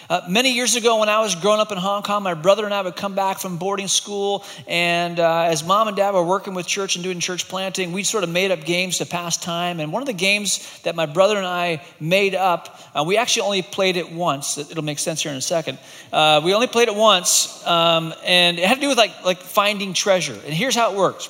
Uh, 0.09 0.21
many 0.27 0.51
years 0.53 0.75
ago, 0.75 0.99
when 0.99 1.07
I 1.07 1.21
was 1.21 1.33
growing 1.33 1.61
up 1.61 1.71
in 1.71 1.77
Hong 1.77 2.03
Kong, 2.03 2.23
my 2.23 2.33
brother 2.33 2.65
and 2.65 2.73
I 2.73 2.81
would 2.81 2.95
come 2.95 3.15
back 3.15 3.39
from 3.39 3.57
boarding 3.57 3.87
school, 3.87 4.43
and 4.67 5.17
uh, 5.17 5.43
as 5.43 5.63
mom 5.63 5.87
and 5.87 5.95
dad 5.95 6.13
were 6.13 6.23
working 6.23 6.53
with 6.53 6.67
church 6.67 6.95
and 6.95 7.03
doing 7.03 7.21
church 7.21 7.47
planting, 7.47 7.93
we 7.93 8.03
sort 8.03 8.25
of 8.25 8.29
made 8.29 8.51
up 8.51 8.65
games 8.65 8.97
to 8.97 9.05
pass 9.05 9.37
time. 9.37 9.79
And 9.79 9.93
one 9.93 10.01
of 10.01 10.07
the 10.07 10.13
games 10.13 10.81
that 10.81 10.95
my 10.95 11.05
brother 11.05 11.37
and 11.37 11.47
I 11.47 11.81
made 12.01 12.35
up, 12.35 12.79
uh, 12.93 13.05
we 13.07 13.17
actually 13.17 13.43
only 13.43 13.61
played 13.61 13.95
it 13.95 14.11
once. 14.11 14.57
It'll 14.57 14.83
make 14.83 14.99
sense 14.99 15.23
here 15.23 15.31
in 15.31 15.37
a 15.37 15.41
second. 15.41 15.79
Uh, 16.11 16.41
we 16.43 16.53
only 16.53 16.67
played 16.67 16.89
it 16.89 16.95
once, 16.95 17.65
um, 17.65 18.13
and 18.25 18.59
it 18.59 18.65
had 18.65 18.75
to 18.75 18.81
do 18.81 18.89
with 18.89 18.97
like 18.97 19.23
like 19.23 19.39
finding 19.39 19.93
treasure. 19.93 20.33
And 20.33 20.53
here's 20.53 20.75
how 20.75 20.91
it 20.91 20.97
works. 20.97 21.29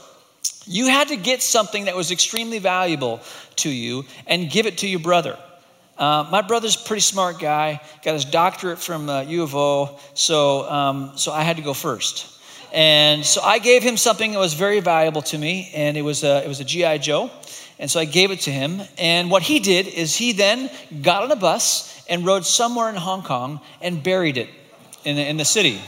You 0.66 0.88
had 0.88 1.10
to 1.10 1.16
get 1.16 1.42
something 1.42 1.86
that 1.86 1.96
was 1.96 2.12
extremely 2.12 2.60
valuable 2.60 3.22
to 3.58 3.70
you 3.70 4.06
and 4.28 4.50
give 4.50 4.66
it 4.66 4.80
to 4.80 4.88
your 4.88 5.00
brother. 5.00 5.38
Uh, 5.98 6.28
my 6.32 6.42
brother's 6.42 6.76
a 6.76 6.88
pretty 6.88 7.02
smart 7.02 7.40
guy, 7.40 7.82
got 8.04 8.14
his 8.14 8.26
doctorate 8.26 8.80
from 8.80 9.10
uh, 9.10 9.22
U 9.22 9.44
of 9.44 9.56
O, 9.56 10.00
so, 10.16 10.70
um, 10.70 11.12
so 11.16 11.32
I 11.32 11.44
had 11.44 11.58
to 11.58 11.64
go 11.64 11.74
first. 11.74 12.30
And 12.74 13.24
so 13.24 13.42
I 13.42 13.60
gave 13.60 13.84
him 13.84 13.98
something 13.98 14.32
that 14.32 14.40
was 14.40 14.56
very 14.56 14.80
valuable 14.80 15.22
to 15.24 15.38
me, 15.38 15.70
and 15.76 15.96
it 15.96 16.02
was 16.02 16.24
a, 16.24 16.44
it 16.44 16.48
was 16.48 16.60
a 16.60 16.64
G.I. 16.64 16.98
Joe. 16.98 17.30
And 17.78 17.90
so 17.92 18.00
I 18.00 18.06
gave 18.06 18.32
it 18.32 18.42
to 18.42 18.52
him. 18.52 18.82
And 18.98 19.30
what 19.30 19.44
he 19.44 19.60
did 19.60 19.88
is 19.88 20.16
he 20.16 20.32
then 20.32 20.72
got 21.02 21.24
on 21.24 21.32
a 21.32 21.36
bus 21.36 22.04
and 22.10 22.26
rode 22.26 22.46
somewhere 22.46 22.90
in 22.90 22.96
Hong 22.96 23.22
Kong 23.22 23.62
and 23.82 24.02
buried 24.02 24.38
it 24.38 24.50
in 25.04 25.16
the, 25.16 25.28
in 25.28 25.38
the 25.38 25.46
city. 25.46 25.80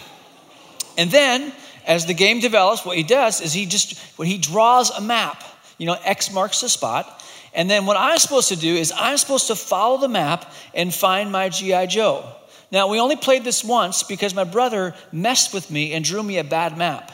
And 0.97 1.09
then, 1.09 1.51
as 1.85 2.05
the 2.05 2.13
game 2.13 2.39
develops, 2.39 2.85
what 2.85 2.97
he 2.97 3.03
does 3.03 3.41
is 3.41 3.53
he 3.53 3.65
just, 3.65 3.97
when 4.17 4.27
he 4.27 4.37
draws 4.37 4.89
a 4.89 5.01
map, 5.01 5.43
you 5.77 5.85
know, 5.85 5.97
X 6.03 6.31
marks 6.33 6.61
the 6.61 6.69
spot, 6.69 7.23
and 7.53 7.69
then 7.69 7.85
what 7.85 7.97
I'm 7.97 8.17
supposed 8.17 8.49
to 8.49 8.55
do 8.55 8.75
is 8.75 8.93
I'm 8.95 9.17
supposed 9.17 9.47
to 9.47 9.55
follow 9.55 9.97
the 9.97 10.09
map 10.09 10.51
and 10.73 10.93
find 10.93 11.31
my 11.31 11.49
G.I. 11.49 11.85
Joe. 11.85 12.25
Now, 12.71 12.87
we 12.87 12.99
only 12.99 13.15
played 13.15 13.43
this 13.43 13.63
once 13.63 14.03
because 14.03 14.33
my 14.33 14.43
brother 14.43 14.93
messed 15.11 15.53
with 15.53 15.71
me 15.71 15.93
and 15.93 16.03
drew 16.03 16.21
me 16.21 16.37
a 16.37 16.43
bad 16.43 16.77
map. 16.77 17.11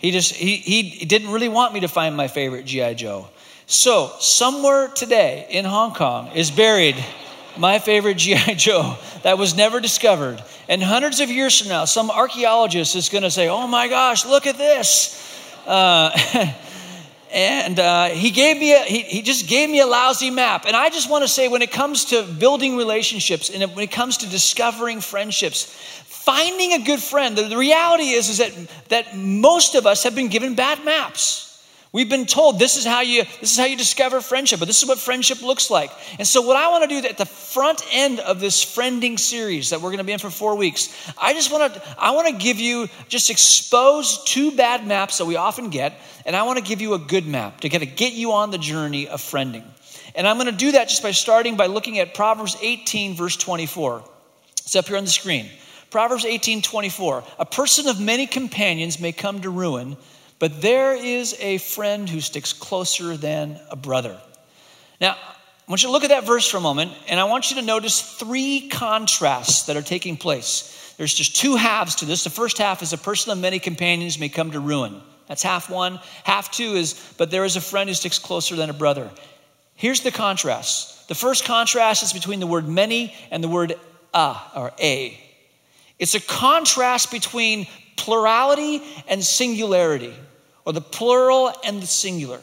He 0.00 0.10
just, 0.10 0.32
he, 0.32 0.56
he 0.56 1.04
didn't 1.04 1.30
really 1.30 1.48
want 1.48 1.74
me 1.74 1.80
to 1.80 1.88
find 1.88 2.16
my 2.16 2.28
favorite 2.28 2.64
G.I. 2.64 2.94
Joe. 2.94 3.28
So, 3.66 4.12
somewhere 4.18 4.88
today 4.88 5.46
in 5.50 5.64
Hong 5.64 5.94
Kong 5.94 6.32
is 6.32 6.50
buried 6.50 6.96
my 7.58 7.78
favorite 7.78 8.16
G.I. 8.18 8.54
Joe 8.56 8.96
that 9.22 9.38
was 9.38 9.56
never 9.56 9.80
discovered. 9.80 10.42
And 10.68 10.82
hundreds 10.82 11.20
of 11.20 11.30
years 11.30 11.58
from 11.58 11.68
now, 11.68 11.84
some 11.84 12.10
archaeologist 12.10 12.96
is 12.96 13.08
going 13.08 13.24
to 13.24 13.30
say, 13.30 13.48
oh 13.48 13.66
my 13.66 13.88
gosh, 13.88 14.24
look 14.24 14.46
at 14.46 14.58
this. 14.58 15.14
Uh, 15.66 16.16
and 17.32 17.78
uh, 17.78 18.06
he 18.06 18.30
gave 18.30 18.58
me 18.58 18.74
a, 18.74 18.78
he, 18.80 19.00
he 19.00 19.22
just 19.22 19.46
gave 19.48 19.68
me 19.68 19.80
a 19.80 19.86
lousy 19.86 20.30
map 20.30 20.64
and 20.66 20.74
i 20.74 20.88
just 20.88 21.10
want 21.10 21.22
to 21.22 21.28
say 21.28 21.48
when 21.48 21.62
it 21.62 21.70
comes 21.70 22.06
to 22.06 22.22
building 22.22 22.76
relationships 22.76 23.50
and 23.50 23.62
when 23.74 23.84
it 23.84 23.90
comes 23.90 24.18
to 24.18 24.28
discovering 24.28 25.00
friendships 25.00 25.64
finding 26.06 26.72
a 26.72 26.78
good 26.78 27.00
friend 27.00 27.36
the, 27.36 27.42
the 27.42 27.56
reality 27.56 28.04
is, 28.04 28.30
is 28.30 28.38
that, 28.38 28.52
that 28.88 29.16
most 29.16 29.74
of 29.74 29.86
us 29.86 30.04
have 30.04 30.14
been 30.14 30.28
given 30.28 30.54
bad 30.54 30.82
maps 30.84 31.47
We've 31.90 32.08
been 32.08 32.26
told 32.26 32.58
this 32.58 32.76
is 32.76 32.84
how 32.84 33.00
you 33.00 33.24
this 33.40 33.52
is 33.52 33.56
how 33.56 33.64
you 33.64 33.76
discover 33.76 34.20
friendship, 34.20 34.58
but 34.58 34.66
this 34.66 34.82
is 34.82 34.88
what 34.88 34.98
friendship 34.98 35.40
looks 35.42 35.70
like. 35.70 35.90
And 36.18 36.28
so 36.28 36.42
what 36.42 36.56
I 36.56 36.70
want 36.70 36.88
to 36.88 37.00
do 37.00 37.08
at 37.08 37.16
the 37.16 37.24
front 37.24 37.82
end 37.90 38.20
of 38.20 38.40
this 38.40 38.62
friending 38.62 39.18
series 39.18 39.70
that 39.70 39.80
we're 39.80 39.88
going 39.88 39.98
to 39.98 40.04
be 40.04 40.12
in 40.12 40.18
for 40.18 40.28
4 40.28 40.54
weeks, 40.56 40.90
I 41.16 41.32
just 41.32 41.50
want 41.50 41.72
to 41.72 41.82
I 41.98 42.10
want 42.10 42.28
to 42.28 42.34
give 42.34 42.58
you 42.58 42.88
just 43.08 43.30
expose 43.30 44.22
two 44.24 44.52
bad 44.52 44.86
maps 44.86 45.18
that 45.18 45.24
we 45.24 45.36
often 45.36 45.70
get, 45.70 45.94
and 46.26 46.36
I 46.36 46.42
want 46.42 46.58
to 46.58 46.64
give 46.64 46.82
you 46.82 46.92
a 46.92 46.98
good 46.98 47.26
map 47.26 47.62
to 47.62 47.70
kind 47.70 47.82
of 47.82 47.96
get 47.96 48.12
you 48.12 48.32
on 48.32 48.50
the 48.50 48.58
journey 48.58 49.08
of 49.08 49.22
friending. 49.22 49.64
And 50.14 50.26
I'm 50.26 50.36
going 50.36 50.50
to 50.50 50.52
do 50.52 50.72
that 50.72 50.88
just 50.88 51.02
by 51.02 51.12
starting 51.12 51.56
by 51.56 51.66
looking 51.66 51.98
at 52.00 52.12
Proverbs 52.12 52.56
18 52.60 53.14
verse 53.14 53.36
24. 53.36 54.04
It's 54.58 54.76
up 54.76 54.86
here 54.86 54.98
on 54.98 55.04
the 55.04 55.10
screen. 55.10 55.48
Proverbs 55.90 56.26
18 56.26 56.60
24. 56.60 57.24
A 57.38 57.46
person 57.46 57.88
of 57.88 57.98
many 57.98 58.26
companions 58.26 59.00
may 59.00 59.12
come 59.12 59.40
to 59.40 59.48
ruin 59.48 59.96
but 60.38 60.60
there 60.60 60.94
is 60.94 61.36
a 61.40 61.58
friend 61.58 62.08
who 62.08 62.20
sticks 62.20 62.52
closer 62.52 63.16
than 63.16 63.60
a 63.70 63.76
brother. 63.76 64.16
Now, 65.00 65.12
I 65.12 65.70
want 65.70 65.82
you 65.82 65.88
to 65.88 65.92
look 65.92 66.04
at 66.04 66.10
that 66.10 66.24
verse 66.24 66.48
for 66.48 66.56
a 66.56 66.60
moment, 66.60 66.92
and 67.08 67.20
I 67.20 67.24
want 67.24 67.50
you 67.50 67.56
to 67.56 67.62
notice 67.62 68.00
three 68.00 68.68
contrasts 68.68 69.64
that 69.64 69.76
are 69.76 69.82
taking 69.82 70.16
place. 70.16 70.94
There's 70.96 71.14
just 71.14 71.36
two 71.36 71.56
halves 71.56 71.96
to 71.96 72.06
this. 72.06 72.24
The 72.24 72.30
first 72.30 72.58
half 72.58 72.82
is 72.82 72.92
a 72.92 72.98
person 72.98 73.32
of 73.32 73.38
many 73.38 73.58
companions 73.58 74.18
may 74.18 74.28
come 74.28 74.52
to 74.52 74.60
ruin. 74.60 75.00
That's 75.26 75.42
half 75.42 75.68
one. 75.68 76.00
Half 76.24 76.50
two 76.50 76.72
is, 76.72 76.94
but 77.18 77.30
there 77.30 77.44
is 77.44 77.56
a 77.56 77.60
friend 77.60 77.88
who 77.88 77.94
sticks 77.94 78.18
closer 78.18 78.56
than 78.56 78.70
a 78.70 78.74
brother. 78.74 79.10
Here's 79.74 80.00
the 80.00 80.10
contrast. 80.10 81.06
The 81.08 81.14
first 81.14 81.44
contrast 81.44 82.02
is 82.02 82.12
between 82.12 82.40
the 82.40 82.46
word 82.46 82.66
many 82.66 83.14
and 83.30 83.44
the 83.44 83.48
word 83.48 83.74
a 84.14 84.36
or 84.56 84.72
a. 84.80 85.20
It's 85.98 86.14
a 86.14 86.20
contrast 86.20 87.10
between 87.10 87.66
plurality 87.96 88.82
and 89.08 89.22
singularity 89.22 90.14
or 90.64 90.72
the 90.72 90.80
plural 90.80 91.52
and 91.64 91.82
the 91.82 91.86
singular. 91.86 92.40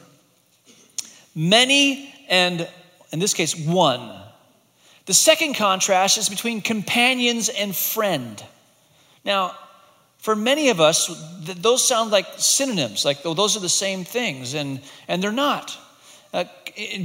Many 1.33 2.13
and, 2.27 2.67
in 3.11 3.19
this 3.19 3.33
case, 3.33 3.55
one. 3.55 4.11
The 5.05 5.13
second 5.13 5.55
contrast 5.55 6.17
is 6.17 6.29
between 6.29 6.61
companions 6.61 7.49
and 7.49 7.75
friend. 7.75 8.43
Now, 9.23 9.55
for 10.17 10.35
many 10.35 10.69
of 10.69 10.81
us, 10.81 11.07
those 11.43 11.87
sound 11.87 12.09
like 12.09 12.25
synonyms, 12.37 13.05
like 13.05 13.19
oh, 13.25 13.35
those 13.35 13.55
are 13.55 13.59
the 13.59 13.69
same 13.69 14.03
things, 14.03 14.55
and, 14.55 14.81
and 15.07 15.21
they're 15.21 15.31
not. 15.31 15.77
Uh, 16.35 16.43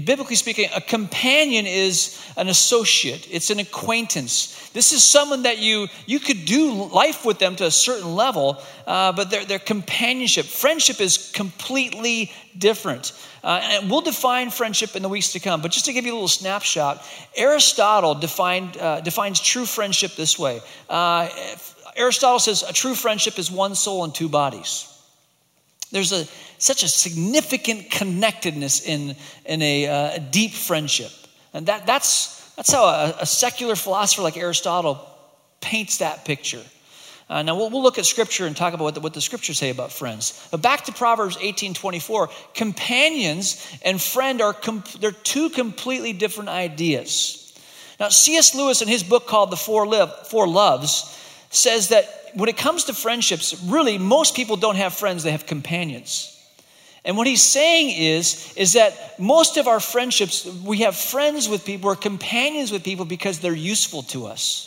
biblically 0.05 0.35
speaking, 0.35 0.69
a 0.75 0.81
companion 0.81 1.65
is 1.65 2.21
an 2.37 2.49
associate, 2.49 3.29
it's 3.31 3.51
an 3.51 3.61
acquaintance. 3.61 4.69
This 4.71 4.93
is 4.93 5.05
someone 5.05 5.45
that 5.45 5.59
you, 5.59 5.87
you 6.05 6.19
could 6.19 6.45
do 6.45 6.73
life 6.73 7.25
with 7.25 7.39
them 7.39 7.55
to 7.55 7.67
a 7.67 7.71
certain 7.71 8.17
level, 8.17 8.61
uh, 8.89 9.13
but 9.13 9.31
their, 9.31 9.45
their 9.45 9.61
companionship, 9.61 10.47
friendship 10.47 11.01
is 11.01 11.31
completely 11.31 12.33
different. 12.59 13.13
Uh, 13.45 13.61
and 13.63 13.89
we'll 13.89 14.01
define 14.01 14.51
friendship 14.51 14.97
in 14.97 15.03
the 15.03 15.09
weeks 15.09 15.33
to 15.35 15.39
come, 15.39 15.63
but 15.63 15.71
just 15.71 15.85
to 15.85 15.93
give 15.93 16.05
you 16.05 16.13
a 16.13 16.15
little 16.15 16.27
snapshot, 16.27 17.07
Aristotle 17.37 18.17
defined, 18.17 18.77
uh, 18.79 19.01
defines 19.01 19.39
true 19.39 19.65
friendship 19.65 20.17
this 20.17 20.41
way. 20.41 20.61
Uh, 20.89 21.29
Aristotle 21.95 22.41
says 22.41 22.65
a 22.69 22.73
true 22.73 22.97
friendship 22.97 23.39
is 23.39 23.49
one 23.49 23.77
soul 23.77 24.03
and 24.03 24.13
two 24.13 24.29
bodies. 24.29 24.89
There's 25.93 26.13
a, 26.13 26.27
such 26.59 26.83
a 26.83 26.89
significant 26.89 27.91
connectedness 27.91 28.87
in, 28.87 29.17
in 29.45 29.63
a, 29.63 29.87
uh, 29.87 30.17
a 30.17 30.21
deep 30.21 30.53
friendship. 30.53 31.11
And 31.53 31.67
that, 31.67 31.87
that's, 31.87 32.55
that's 32.55 32.73
how 32.73 32.85
a, 32.85 33.17
a, 33.21 33.27
secular 33.27 33.75
philosopher 33.75 34.23
like 34.23 34.37
Aristotle 34.37 35.07
paints 35.61 35.99
that 35.99 36.25
picture. 36.25 36.63
Uh, 37.29 37.43
now, 37.43 37.57
we'll, 37.57 37.71
we'll, 37.71 37.83
look 37.83 37.99
at 37.99 38.07
scripture 38.07 38.47
and 38.47 38.57
talk 38.57 38.75
about 38.75 38.85
what 38.85 38.95
the, 38.95 39.01
what 39.01 39.15
the 39.15 39.21
scriptures 39.21 39.59
say 39.59 39.71
about 39.71 39.93
friends. 39.93 40.49
But 40.51 40.63
back 40.63 40.85
to 40.85 40.93
Proverbs 40.93 41.37
18 41.41 41.75
24, 41.75 42.31
companions 42.55 43.67
and 43.85 44.01
friend 44.01 44.41
are 44.41 44.53
com- 44.53 44.85
they're 45.01 45.13
two 45.13 45.51
completely 45.51 46.13
different 46.13 46.51
ideas. 46.51 47.37
Now, 48.01 48.09
C.S. 48.09 48.55
Lewis, 48.55 48.81
in 48.81 48.89
his 48.89 49.03
book 49.03 49.27
called 49.27 49.51
The 49.51 49.57
Four, 49.57 49.87
Live, 49.87 50.27
Four 50.29 50.49
Loves, 50.49 51.17
says 51.51 51.89
that 51.89 52.20
when 52.35 52.49
it 52.49 52.57
comes 52.57 52.85
to 52.85 52.95
friendships, 52.95 53.63
really, 53.65 53.99
most 53.99 54.35
people 54.35 54.57
don't 54.57 54.77
have 54.77 54.95
friends, 54.95 55.23
they 55.23 55.33
have 55.33 55.47
companions. 55.47 56.37
And 57.05 57.17
what 57.17 57.27
he's 57.27 57.43
saying 57.43 57.97
is, 57.97 58.53
is 58.57 58.75
that 58.75 59.19
most 59.19 59.57
of 59.57 59.67
our 59.67 59.81
friendships, 59.81 60.45
we 60.65 60.79
have 60.79 60.95
friends 60.95 61.49
with 61.49 61.65
people, 61.65 61.89
we're 61.89 61.97
companions 61.97 62.71
with 62.71 62.85
people 62.85 63.05
because 63.05 63.39
they're 63.39 63.53
useful 63.55 64.03
to 64.05 64.27
us. 64.27 64.67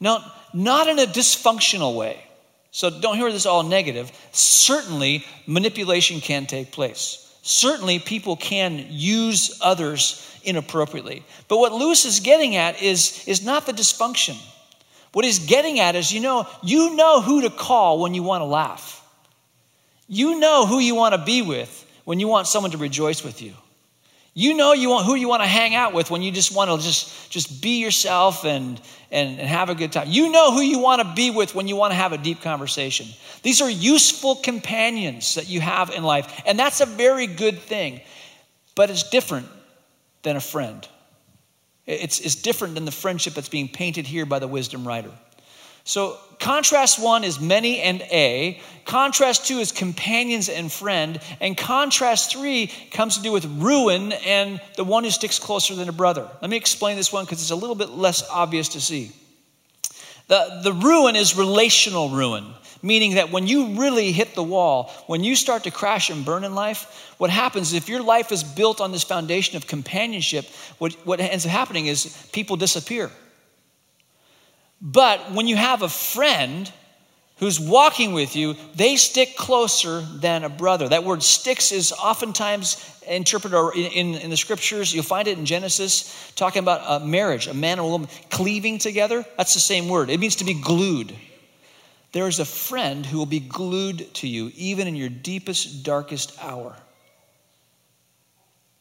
Now, 0.00 0.32
not 0.52 0.88
in 0.88 0.98
a 0.98 1.06
dysfunctional 1.06 1.96
way. 1.96 2.24
So 2.70 2.90
don't 3.00 3.16
hear 3.16 3.32
this 3.32 3.46
all 3.46 3.62
negative. 3.62 4.12
Certainly, 4.32 5.24
manipulation 5.46 6.20
can 6.20 6.46
take 6.46 6.70
place. 6.70 7.24
Certainly, 7.42 8.00
people 8.00 8.36
can 8.36 8.86
use 8.90 9.58
others 9.62 10.24
inappropriately. 10.44 11.24
But 11.48 11.58
what 11.58 11.72
Lewis 11.72 12.04
is 12.04 12.20
getting 12.20 12.56
at 12.56 12.82
is, 12.82 13.26
is 13.26 13.44
not 13.44 13.66
the 13.66 13.72
dysfunction. 13.72 14.36
What 15.12 15.24
he's 15.24 15.38
getting 15.38 15.80
at 15.80 15.96
is, 15.96 16.12
you 16.12 16.20
know, 16.20 16.46
you 16.62 16.94
know 16.96 17.20
who 17.20 17.42
to 17.42 17.50
call 17.50 18.00
when 18.00 18.14
you 18.14 18.22
want 18.22 18.42
to 18.42 18.46
laugh. 18.46 19.04
You 20.06 20.38
know 20.38 20.66
who 20.66 20.78
you 20.78 20.94
want 20.94 21.14
to 21.14 21.24
be 21.24 21.42
with 21.42 21.86
when 22.04 22.20
you 22.20 22.28
want 22.28 22.46
someone 22.46 22.72
to 22.72 22.78
rejoice 22.78 23.22
with 23.22 23.42
you. 23.42 23.54
You 24.34 24.54
know 24.54 24.72
you 24.72 24.88
want, 24.88 25.04
who 25.04 25.16
you 25.16 25.28
want 25.28 25.42
to 25.42 25.48
hang 25.48 25.74
out 25.74 25.92
with 25.92 26.12
when 26.12 26.22
you 26.22 26.30
just 26.30 26.54
want 26.54 26.70
to 26.70 26.78
just, 26.86 27.28
just 27.28 27.60
be 27.60 27.80
yourself 27.80 28.44
and, 28.44 28.80
and, 29.10 29.40
and 29.40 29.48
have 29.48 29.68
a 29.68 29.74
good 29.74 29.90
time. 29.90 30.06
You 30.08 30.30
know 30.30 30.52
who 30.52 30.60
you 30.60 30.78
want 30.78 31.02
to 31.02 31.12
be 31.16 31.30
with 31.30 31.56
when 31.56 31.66
you 31.66 31.74
want 31.74 31.90
to 31.90 31.96
have 31.96 32.12
a 32.12 32.18
deep 32.18 32.40
conversation. 32.40 33.08
These 33.42 33.60
are 33.60 33.68
useful 33.68 34.36
companions 34.36 35.34
that 35.34 35.48
you 35.48 35.60
have 35.60 35.90
in 35.90 36.04
life, 36.04 36.40
and 36.46 36.56
that's 36.56 36.80
a 36.80 36.86
very 36.86 37.26
good 37.26 37.58
thing. 37.58 38.00
But 38.76 38.90
it's 38.90 39.10
different 39.10 39.48
than 40.22 40.36
a 40.36 40.40
friend. 40.40 40.86
It's, 41.88 42.20
it's 42.20 42.34
different 42.34 42.74
than 42.74 42.84
the 42.84 42.92
friendship 42.92 43.32
that's 43.32 43.48
being 43.48 43.66
painted 43.66 44.06
here 44.06 44.26
by 44.26 44.38
the 44.38 44.46
wisdom 44.46 44.86
writer. 44.86 45.10
So, 45.84 46.18
contrast 46.38 47.02
one 47.02 47.24
is 47.24 47.40
many 47.40 47.80
and 47.80 48.02
a. 48.02 48.60
Contrast 48.84 49.46
two 49.46 49.58
is 49.58 49.72
companions 49.72 50.50
and 50.50 50.70
friend. 50.70 51.18
And 51.40 51.56
contrast 51.56 52.30
three 52.30 52.66
comes 52.90 53.16
to 53.16 53.22
do 53.22 53.32
with 53.32 53.46
ruin 53.46 54.12
and 54.12 54.60
the 54.76 54.84
one 54.84 55.02
who 55.02 55.10
sticks 55.10 55.38
closer 55.38 55.74
than 55.74 55.88
a 55.88 55.92
brother. 55.92 56.28
Let 56.42 56.50
me 56.50 56.58
explain 56.58 56.96
this 56.96 57.10
one 57.10 57.24
because 57.24 57.40
it's 57.40 57.52
a 57.52 57.56
little 57.56 57.74
bit 57.74 57.88
less 57.88 58.22
obvious 58.28 58.68
to 58.70 58.82
see. 58.82 59.12
The, 60.26 60.60
the 60.62 60.74
ruin 60.74 61.16
is 61.16 61.38
relational 61.38 62.10
ruin, 62.10 62.52
meaning 62.82 63.14
that 63.14 63.30
when 63.30 63.46
you 63.46 63.80
really 63.80 64.12
hit 64.12 64.34
the 64.34 64.42
wall, 64.42 64.92
when 65.06 65.24
you 65.24 65.36
start 65.36 65.64
to 65.64 65.70
crash 65.70 66.10
and 66.10 66.24
burn 66.24 66.44
in 66.44 66.54
life, 66.54 67.14
what 67.18 67.30
happens 67.30 67.68
is 67.68 67.74
if 67.74 67.88
your 67.88 68.02
life 68.02 68.32
is 68.32 68.42
built 68.44 68.80
on 68.80 68.92
this 68.92 69.04
foundation 69.04 69.56
of 69.56 69.66
companionship, 69.66 70.46
what, 70.78 70.92
what 71.06 71.20
ends 71.20 71.44
up 71.44 71.52
happening 71.52 71.86
is 71.86 72.28
people 72.32 72.56
disappear. 72.56 73.10
But 74.80 75.32
when 75.32 75.46
you 75.46 75.56
have 75.56 75.82
a 75.82 75.88
friend 75.88 76.70
who's 77.38 77.60
walking 77.60 78.12
with 78.12 78.34
you, 78.36 78.54
they 78.74 78.96
stick 78.96 79.36
closer 79.36 80.00
than 80.00 80.44
a 80.44 80.48
brother. 80.48 80.88
That 80.88 81.04
word 81.04 81.22
sticks 81.22 81.72
is 81.72 81.92
oftentimes 81.92 82.84
interpreted 83.06 83.76
in, 83.76 84.14
in, 84.16 84.30
the 84.30 84.36
scriptures. 84.36 84.92
You'll 84.92 85.04
find 85.04 85.28
it 85.28 85.38
in 85.38 85.46
Genesis 85.46 86.32
talking 86.34 86.60
about 86.60 86.82
a 87.02 87.04
marriage, 87.04 87.46
a 87.46 87.54
man 87.54 87.78
and 87.78 87.86
a 87.86 87.90
woman 87.90 88.08
cleaving 88.30 88.78
together. 88.78 89.24
That's 89.36 89.54
the 89.54 89.60
same 89.60 89.88
word. 89.88 90.10
It 90.10 90.20
means 90.20 90.36
to 90.36 90.44
be 90.44 90.54
glued. 90.54 91.14
There 92.12 92.28
is 92.28 92.38
a 92.38 92.44
friend 92.44 93.04
who 93.04 93.18
will 93.18 93.26
be 93.26 93.40
glued 93.40 94.12
to 94.14 94.28
you, 94.28 94.50
even 94.56 94.86
in 94.86 94.96
your 94.96 95.10
deepest, 95.10 95.84
darkest 95.84 96.42
hour. 96.42 96.74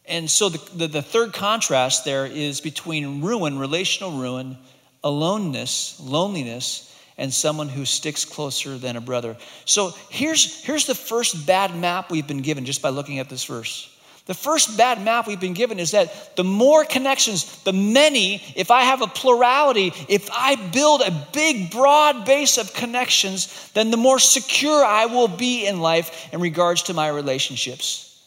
And 0.05 0.31
so 0.31 0.47
the, 0.49 0.77
the, 0.77 0.87
the 0.87 1.01
third 1.01 1.33
contrast 1.33 2.05
there 2.05 2.25
is 2.25 2.61
between 2.61 3.21
ruin, 3.21 3.59
relational 3.59 4.11
ruin, 4.11 4.57
aloneness, 5.03 5.99
loneliness, 5.99 6.83
and 7.17 7.33
someone 7.33 7.67
who 7.67 7.83
sticks 7.83 8.23
closer 8.23 8.77
than 8.77 8.95
a 8.95 9.01
brother. 9.01 9.35
So 9.65 9.93
here's, 10.09 10.63
here's 10.63 10.85
the 10.85 10.95
first 10.95 11.45
bad 11.45 11.75
map 11.75 12.09
we've 12.09 12.27
been 12.27 12.41
given 12.41 12.63
just 12.63 12.81
by 12.81 12.89
looking 12.89 13.19
at 13.19 13.27
this 13.27 13.43
verse. 13.43 13.93
The 14.27 14.33
first 14.33 14.77
bad 14.77 15.01
map 15.01 15.25
we've 15.25 15.39
been 15.39 15.53
given 15.53 15.79
is 15.79 15.91
that 15.91 16.35
the 16.35 16.43
more 16.43 16.83
connections, 16.83 17.63
the 17.63 17.71
many, 17.71 18.43
if 18.55 18.71
I 18.71 18.81
have 18.81 19.01
a 19.01 19.07
plurality, 19.07 19.93
if 20.09 20.29
I 20.31 20.55
build 20.55 21.01
a 21.01 21.27
big, 21.31 21.71
broad 21.71 22.25
base 22.25 22.57
of 22.57 22.73
connections, 22.73 23.71
then 23.73 23.89
the 23.89 23.97
more 23.97 24.19
secure 24.19 24.83
I 24.83 25.05
will 25.05 25.29
be 25.29 25.65
in 25.65 25.79
life 25.79 26.33
in 26.33 26.41
regards 26.41 26.83
to 26.83 26.93
my 26.93 27.07
relationships. 27.07 28.21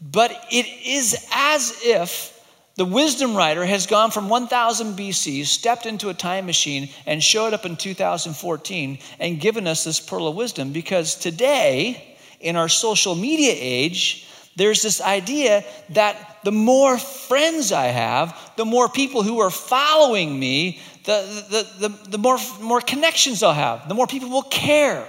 But 0.00 0.30
it 0.50 0.66
is 0.84 1.26
as 1.30 1.80
if 1.84 2.32
the 2.76 2.84
wisdom 2.86 3.34
writer 3.34 3.64
has 3.64 3.86
gone 3.86 4.10
from 4.10 4.30
1000 4.30 4.98
BC, 4.98 5.44
stepped 5.44 5.86
into 5.86 6.08
a 6.08 6.14
time 6.14 6.46
machine, 6.46 6.88
and 7.06 7.22
showed 7.22 7.52
up 7.52 7.66
in 7.66 7.76
2014 7.76 8.98
and 9.18 9.40
given 9.40 9.66
us 9.66 9.84
this 9.84 10.00
pearl 10.00 10.28
of 10.28 10.36
wisdom 10.36 10.72
because 10.72 11.14
today, 11.14 12.16
in 12.40 12.56
our 12.56 12.68
social 12.68 13.14
media 13.14 13.52
age, 13.54 14.25
there's 14.56 14.82
this 14.82 15.00
idea 15.00 15.64
that 15.90 16.38
the 16.42 16.52
more 16.52 16.98
friends 16.98 17.72
I 17.72 17.86
have, 17.86 18.38
the 18.56 18.64
more 18.64 18.88
people 18.88 19.22
who 19.22 19.40
are 19.40 19.50
following 19.50 20.38
me, 20.38 20.80
the, 21.04 21.66
the, 21.78 21.88
the, 21.88 22.08
the 22.10 22.18
more, 22.18 22.38
more 22.60 22.80
connections 22.80 23.42
I'll 23.42 23.52
have, 23.52 23.88
the 23.88 23.94
more 23.94 24.06
people 24.06 24.30
will 24.30 24.42
care. 24.42 25.06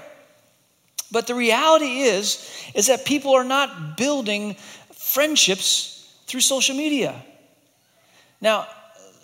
But 1.12 1.28
the 1.28 1.36
reality 1.36 2.02
is, 2.02 2.46
is 2.76 2.88
that 2.88 3.06
people 3.06 3.34
are 3.34 3.46
not 3.46 3.98
building 3.98 4.56
friendships 4.94 6.14
through 6.28 6.42
social 6.42 6.76
media. 6.76 7.16
Now, 8.42 8.68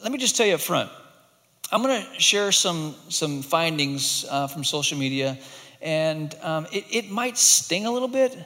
let 0.02 0.12
me 0.12 0.18
just 0.18 0.38
tell 0.38 0.46
you 0.46 0.56
up 0.56 0.62
front. 0.62 0.90
I'm 1.72 1.82
going 1.82 2.02
to 2.02 2.20
share 2.20 2.52
some, 2.52 2.96
some 3.10 3.42
findings 3.42 4.26
uh, 4.30 4.48
from 4.48 4.64
social 4.64 4.98
media, 4.98 5.38
and 5.82 6.34
um, 6.42 6.68
it, 6.72 6.86
it 6.90 7.12
might 7.12 7.38
sting 7.38 7.86
a 7.86 7.92
little 7.92 8.08
bit, 8.08 8.38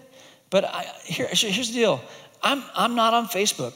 but 0.49 0.65
I, 0.65 0.83
here, 1.03 1.27
here's 1.31 1.69
the 1.69 1.73
deal 1.73 2.01
I'm, 2.41 2.63
I'm 2.75 2.95
not 2.95 3.13
on 3.13 3.27
Facebook. 3.27 3.73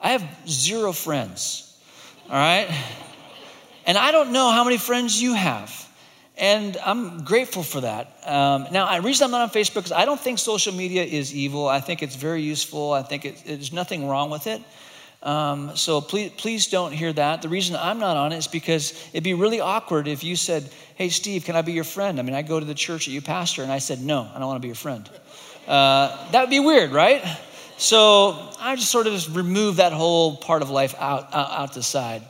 I 0.00 0.10
have 0.10 0.24
zero 0.48 0.92
friends, 0.92 1.78
all 2.28 2.34
right? 2.34 2.68
And 3.86 3.98
I 3.98 4.12
don't 4.12 4.32
know 4.32 4.50
how 4.50 4.64
many 4.64 4.78
friends 4.78 5.20
you 5.20 5.34
have. 5.34 5.76
And 6.36 6.78
I'm 6.78 7.22
grateful 7.24 7.62
for 7.62 7.82
that. 7.82 8.16
Um, 8.26 8.66
now, 8.72 8.96
the 8.96 9.02
reason 9.02 9.26
I'm 9.26 9.30
not 9.30 9.42
on 9.42 9.50
Facebook 9.50 9.84
is 9.84 9.92
I 9.92 10.06
don't 10.06 10.20
think 10.20 10.38
social 10.38 10.72
media 10.72 11.04
is 11.04 11.34
evil. 11.34 11.68
I 11.68 11.80
think 11.80 12.02
it's 12.02 12.16
very 12.16 12.40
useful. 12.40 12.92
I 12.92 13.02
think 13.02 13.26
it, 13.26 13.42
there's 13.44 13.74
nothing 13.74 14.08
wrong 14.08 14.30
with 14.30 14.46
it. 14.46 14.62
Um, 15.22 15.76
so 15.76 16.00
please, 16.00 16.32
please 16.38 16.68
don't 16.68 16.92
hear 16.92 17.12
that. 17.12 17.42
The 17.42 17.50
reason 17.50 17.76
I'm 17.76 17.98
not 17.98 18.16
on 18.16 18.32
it 18.32 18.38
is 18.38 18.46
because 18.46 18.92
it'd 19.12 19.22
be 19.22 19.34
really 19.34 19.60
awkward 19.60 20.08
if 20.08 20.24
you 20.24 20.34
said, 20.34 20.70
Hey, 20.94 21.10
Steve, 21.10 21.44
can 21.44 21.56
I 21.56 21.62
be 21.62 21.72
your 21.72 21.84
friend? 21.84 22.18
I 22.18 22.22
mean, 22.22 22.34
I 22.34 22.40
go 22.40 22.58
to 22.58 22.64
the 22.64 22.74
church 22.74 23.04
that 23.04 23.12
you 23.12 23.20
pastor, 23.20 23.62
and 23.62 23.70
I 23.70 23.78
said, 23.78 24.00
No, 24.00 24.30
I 24.34 24.38
don't 24.38 24.48
want 24.48 24.56
to 24.56 24.62
be 24.62 24.68
your 24.68 24.76
friend. 24.76 25.08
Uh, 25.66 26.30
that 26.32 26.40
would 26.40 26.50
be 26.50 26.60
weird, 26.60 26.92
right? 26.92 27.22
So 27.76 28.50
I 28.60 28.76
just 28.76 28.90
sort 28.90 29.06
of 29.06 29.14
just 29.14 29.30
remove 29.30 29.76
that 29.76 29.92
whole 29.92 30.36
part 30.36 30.62
of 30.62 30.70
life 30.70 30.94
out, 30.98 31.32
out, 31.32 31.50
out 31.50 31.72
the 31.72 31.82
side. 31.82 32.22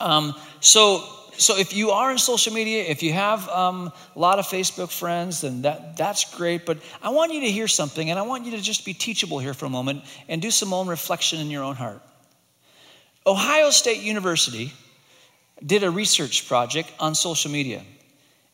Um, 0.00 0.34
so, 0.60 1.04
so 1.38 1.56
if 1.56 1.74
you 1.74 1.90
are 1.90 2.10
in 2.10 2.18
social 2.18 2.52
media, 2.52 2.84
if 2.84 3.02
you 3.02 3.12
have 3.12 3.48
um, 3.48 3.92
a 4.16 4.18
lot 4.18 4.38
of 4.38 4.46
Facebook 4.46 4.90
friends, 4.90 5.42
then 5.42 5.62
that, 5.62 5.96
that's 5.96 6.36
great. 6.36 6.66
But 6.66 6.78
I 7.00 7.10
want 7.10 7.32
you 7.32 7.42
to 7.42 7.50
hear 7.50 7.68
something, 7.68 8.10
and 8.10 8.18
I 8.18 8.22
want 8.22 8.44
you 8.44 8.52
to 8.52 8.60
just 8.60 8.84
be 8.84 8.92
teachable 8.92 9.38
here 9.38 9.54
for 9.54 9.66
a 9.66 9.70
moment 9.70 10.02
and 10.28 10.42
do 10.42 10.50
some 10.50 10.72
own 10.72 10.88
reflection 10.88 11.38
in 11.38 11.50
your 11.50 11.62
own 11.62 11.76
heart. 11.76 12.02
Ohio 13.24 13.70
State 13.70 14.02
University 14.02 14.72
did 15.64 15.84
a 15.84 15.90
research 15.90 16.48
project 16.48 16.90
on 16.98 17.14
social 17.14 17.52
media. 17.52 17.82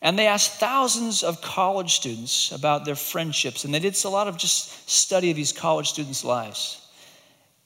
And 0.01 0.17
they 0.17 0.27
asked 0.27 0.59
thousands 0.59 1.23
of 1.23 1.41
college 1.41 1.95
students 1.95 2.51
about 2.51 2.85
their 2.85 2.95
friendships, 2.95 3.65
and 3.65 3.73
they 3.73 3.79
did 3.79 4.01
a 4.05 4.09
lot 4.09 4.27
of 4.27 4.37
just 4.37 4.89
study 4.89 5.29
of 5.29 5.35
these 5.35 5.51
college 5.51 5.89
students' 5.89 6.23
lives. 6.23 6.81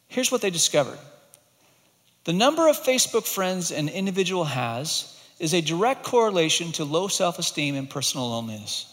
Here's 0.07 0.31
what 0.31 0.41
they 0.41 0.49
discovered 0.49 0.97
the 2.23 2.33
number 2.33 2.67
of 2.67 2.81
Facebook 2.81 3.27
friends 3.27 3.71
an 3.71 3.89
individual 3.89 4.45
has 4.45 5.09
is 5.39 5.53
a 5.53 5.61
direct 5.61 6.03
correlation 6.03 6.71
to 6.73 6.85
low 6.85 7.07
self 7.07 7.37
esteem 7.37 7.75
and 7.75 7.89
personal 7.89 8.29
loneliness. 8.29 8.89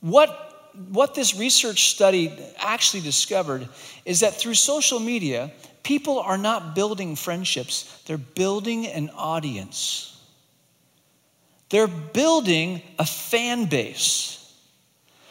What, 0.00 0.72
what 0.90 1.14
this 1.14 1.34
research 1.34 1.90
study 1.90 2.32
actually 2.58 3.02
discovered 3.02 3.68
is 4.04 4.20
that 4.20 4.34
through 4.34 4.54
social 4.54 5.00
media, 5.00 5.50
People 5.86 6.18
are 6.18 6.36
not 6.36 6.74
building 6.74 7.14
friendships, 7.14 8.02
they're 8.06 8.18
building 8.18 8.88
an 8.88 9.08
audience. 9.10 10.15
They're 11.68 11.88
building 11.88 12.82
a 12.98 13.06
fan 13.06 13.66
base 13.66 14.32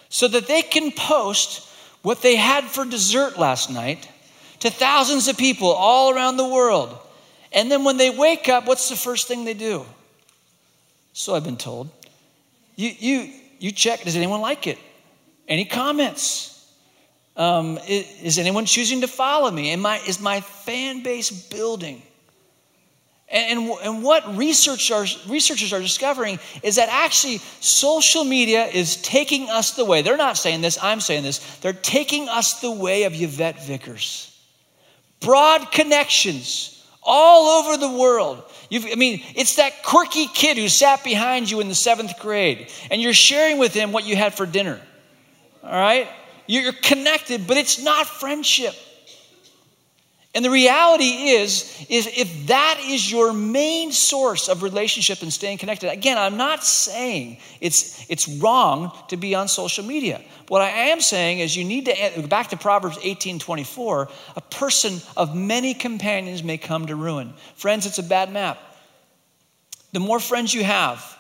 so 0.10 0.28
that 0.28 0.48
they 0.48 0.62
can 0.62 0.92
post 0.92 1.68
what 2.02 2.22
they 2.22 2.36
had 2.36 2.66
for 2.66 2.86
dessert 2.86 3.38
last 3.38 3.70
night 3.70 4.08
to 4.60 4.70
thousands 4.70 5.28
of 5.28 5.38
people 5.38 5.70
all 5.70 6.14
around 6.14 6.38
the 6.38 6.48
world. 6.48 6.98
And 7.52 7.72
then 7.72 7.84
when 7.84 7.98
they 7.98 8.10
wake 8.10 8.50
up, 8.50 8.66
what's 8.66 8.90
the 8.90 8.96
first 8.96 9.28
thing 9.28 9.46
they 9.46 9.54
do? 9.54 9.86
So 11.14 11.36
I've 11.36 11.44
been 11.44 11.58
told. 11.58 11.90
You, 12.76 12.92
you, 12.98 13.34
you 13.60 13.72
check, 13.72 14.04
does 14.04 14.16
anyone 14.16 14.42
like 14.42 14.68
it? 14.68 14.78
Any 15.48 15.66
comments? 15.66 16.52
Um, 17.38 17.78
is, 17.88 18.22
is, 18.22 18.40
anyone 18.40 18.66
choosing 18.66 19.02
to 19.02 19.08
follow 19.08 19.52
me? 19.52 19.72
Am 19.72 19.86
I, 19.86 20.00
is 20.08 20.20
my 20.20 20.42
fan 20.42 21.04
base 21.04 21.30
building? 21.30 22.02
And, 23.28 23.70
and, 23.84 24.04
what 24.04 24.38
research 24.38 24.92
are, 24.92 25.06
researchers 25.28 25.74
are 25.74 25.80
discovering 25.80 26.38
is 26.62 26.76
that 26.76 26.90
actually 26.90 27.40
social 27.60 28.24
media 28.24 28.66
is 28.68 28.98
taking 28.98 29.50
us 29.50 29.72
the 29.72 29.84
way. 29.84 30.04
They're 30.04 30.16
not 30.16 30.38
saying 30.38 30.62
this, 30.62 30.78
I'm 30.82 31.00
saying 31.00 31.24
this. 31.24 31.40
They're 31.58 31.74
taking 31.74 32.30
us 32.30 32.62
the 32.62 32.70
way 32.70 33.04
of 33.04 33.20
Yvette 33.20 33.66
Vickers. 33.66 34.32
Broad 35.22 35.72
connections 35.72 36.88
all 37.02 37.64
over 37.64 37.78
the 37.78 37.98
world. 37.98 38.44
You've, 38.70 38.86
I 38.86 38.96
mean, 38.96 39.24
it's 39.36 39.56
that 39.56 39.84
quirky 39.84 40.28
kid 40.28 40.58
who 40.58 40.70
sat 40.70 41.04
behind 41.04 41.50
you 41.50 41.62
in 41.62 41.68
the 41.68 41.76
seventh 41.76 42.20
grade, 42.20 42.72
and 42.92 43.02
you're 43.02 43.14
sharing 43.14 43.58
with 43.58 43.74
him 43.74 43.92
what 43.92 44.06
you 44.06 44.16
had 44.16 44.36
for 44.36 44.46
dinner. 44.46 44.80
All 45.64 45.72
right? 45.72 46.08
You're 46.48 46.74
connected, 46.74 47.48
but 47.48 47.58
it's 47.58 47.82
not 47.82 48.06
friendship. 48.06 48.76
And 50.36 50.44
the 50.44 50.50
reality 50.50 51.30
is, 51.30 51.86
is 51.88 52.08
if 52.08 52.48
that 52.48 52.82
is 52.86 53.10
your 53.10 53.32
main 53.32 53.94
source 53.94 54.50
of 54.50 54.64
relationship 54.64 55.22
and 55.22 55.32
staying 55.32 55.60
connected, 55.60 55.90
again, 55.90 56.18
I'm 56.18 56.36
not 56.36 56.62
saying 56.62 57.38
it's, 57.62 58.06
it's 58.10 58.28
wrong 58.28 58.92
to 59.08 59.16
be 59.16 59.34
on 59.34 59.48
social 59.48 59.86
media. 59.86 60.22
What 60.50 60.62
I 60.62 60.70
am 60.70 61.00
saying 61.00 61.40
is 61.40 61.56
you 61.56 61.64
need 61.64 61.86
to, 61.86 61.94
eh, 61.94 62.28
back 62.28 62.50
to 62.50 62.58
Proverbs 62.58 62.98
18 63.02 63.40
24, 63.40 64.10
a 64.36 64.42
person 64.42 65.00
of 65.16 65.34
many 65.34 65.74
companions 65.74 66.44
may 66.44 66.58
come 66.58 66.88
to 66.88 66.98
ruin. 66.98 67.34
Friends, 67.56 67.86
it's 67.86 68.00
a 68.00 68.04
bad 68.04 68.30
map. 68.30 68.60
The 69.94 70.02
more 70.02 70.20
friends 70.20 70.54
you 70.54 70.66
have, 70.66 71.18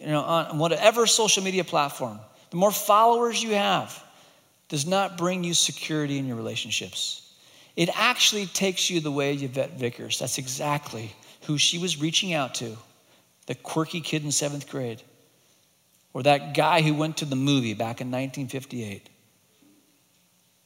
you 0.00 0.06
know, 0.06 0.22
on 0.22 0.56
whatever 0.56 1.06
social 1.06 1.42
media 1.42 1.64
platform, 1.64 2.18
the 2.48 2.56
more 2.56 2.72
followers 2.72 3.42
you 3.42 3.52
have, 3.52 4.02
does 4.70 4.86
not 4.86 5.18
bring 5.18 5.44
you 5.44 5.52
security 5.52 6.16
in 6.16 6.26
your 6.26 6.36
relationships. 6.36 7.21
It 7.76 7.88
actually 7.94 8.46
takes 8.46 8.90
you 8.90 9.00
the 9.00 9.10
way 9.10 9.34
Yvette 9.34 9.78
Vickers. 9.78 10.18
That's 10.18 10.38
exactly 10.38 11.14
who 11.42 11.58
she 11.58 11.78
was 11.78 12.00
reaching 12.00 12.32
out 12.32 12.54
to 12.56 12.76
the 13.46 13.54
quirky 13.54 14.00
kid 14.00 14.24
in 14.24 14.30
seventh 14.30 14.68
grade, 14.68 15.02
or 16.12 16.22
that 16.22 16.54
guy 16.54 16.82
who 16.82 16.94
went 16.94 17.18
to 17.18 17.24
the 17.24 17.36
movie 17.36 17.74
back 17.74 18.00
in 18.00 18.08
1958. 18.08 19.08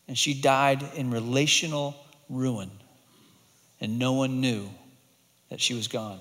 And 0.08 0.18
she 0.18 0.34
died 0.34 0.84
in 0.94 1.10
relational 1.10 1.96
ruin, 2.28 2.70
and 3.80 3.98
no 3.98 4.12
one 4.12 4.40
knew 4.40 4.68
that 5.48 5.60
she 5.60 5.74
was 5.74 5.88
gone. 5.88 6.20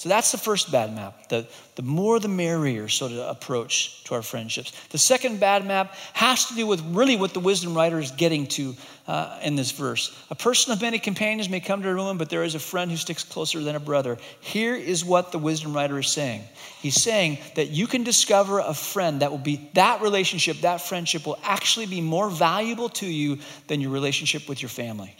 So 0.00 0.08
that's 0.08 0.32
the 0.32 0.38
first 0.38 0.72
bad 0.72 0.94
map. 0.94 1.28
The, 1.28 1.46
the 1.76 1.82
more 1.82 2.18
the 2.18 2.26
merrier 2.26 2.88
sort 2.88 3.12
of 3.12 3.18
approach 3.18 4.02
to 4.04 4.14
our 4.14 4.22
friendships. 4.22 4.72
The 4.88 4.96
second 4.96 5.40
bad 5.40 5.66
map 5.66 5.94
has 6.14 6.46
to 6.46 6.54
do 6.54 6.66
with 6.66 6.80
really 6.96 7.16
what 7.16 7.34
the 7.34 7.40
wisdom 7.40 7.74
writer 7.74 7.98
is 7.98 8.10
getting 8.10 8.46
to 8.46 8.74
uh, 9.06 9.38
in 9.42 9.56
this 9.56 9.72
verse. 9.72 10.18
A 10.30 10.34
person 10.34 10.72
of 10.72 10.80
many 10.80 10.98
companions 10.98 11.50
may 11.50 11.60
come 11.60 11.82
to 11.82 11.88
a 11.90 11.92
ruin, 11.92 12.16
but 12.16 12.30
there 12.30 12.44
is 12.44 12.54
a 12.54 12.58
friend 12.58 12.90
who 12.90 12.96
sticks 12.96 13.22
closer 13.22 13.60
than 13.60 13.76
a 13.76 13.78
brother. 13.78 14.16
Here 14.40 14.74
is 14.74 15.04
what 15.04 15.32
the 15.32 15.38
wisdom 15.38 15.74
writer 15.74 15.98
is 15.98 16.08
saying. 16.08 16.44
He's 16.80 16.98
saying 16.98 17.36
that 17.56 17.68
you 17.68 17.86
can 17.86 18.02
discover 18.02 18.60
a 18.60 18.72
friend 18.72 19.20
that 19.20 19.30
will 19.30 19.36
be, 19.36 19.70
that 19.74 20.00
relationship, 20.00 20.62
that 20.62 20.80
friendship 20.80 21.26
will 21.26 21.38
actually 21.42 21.84
be 21.84 22.00
more 22.00 22.30
valuable 22.30 22.88
to 22.88 23.06
you 23.06 23.36
than 23.66 23.82
your 23.82 23.90
relationship 23.90 24.48
with 24.48 24.62
your 24.62 24.70
family. 24.70 25.14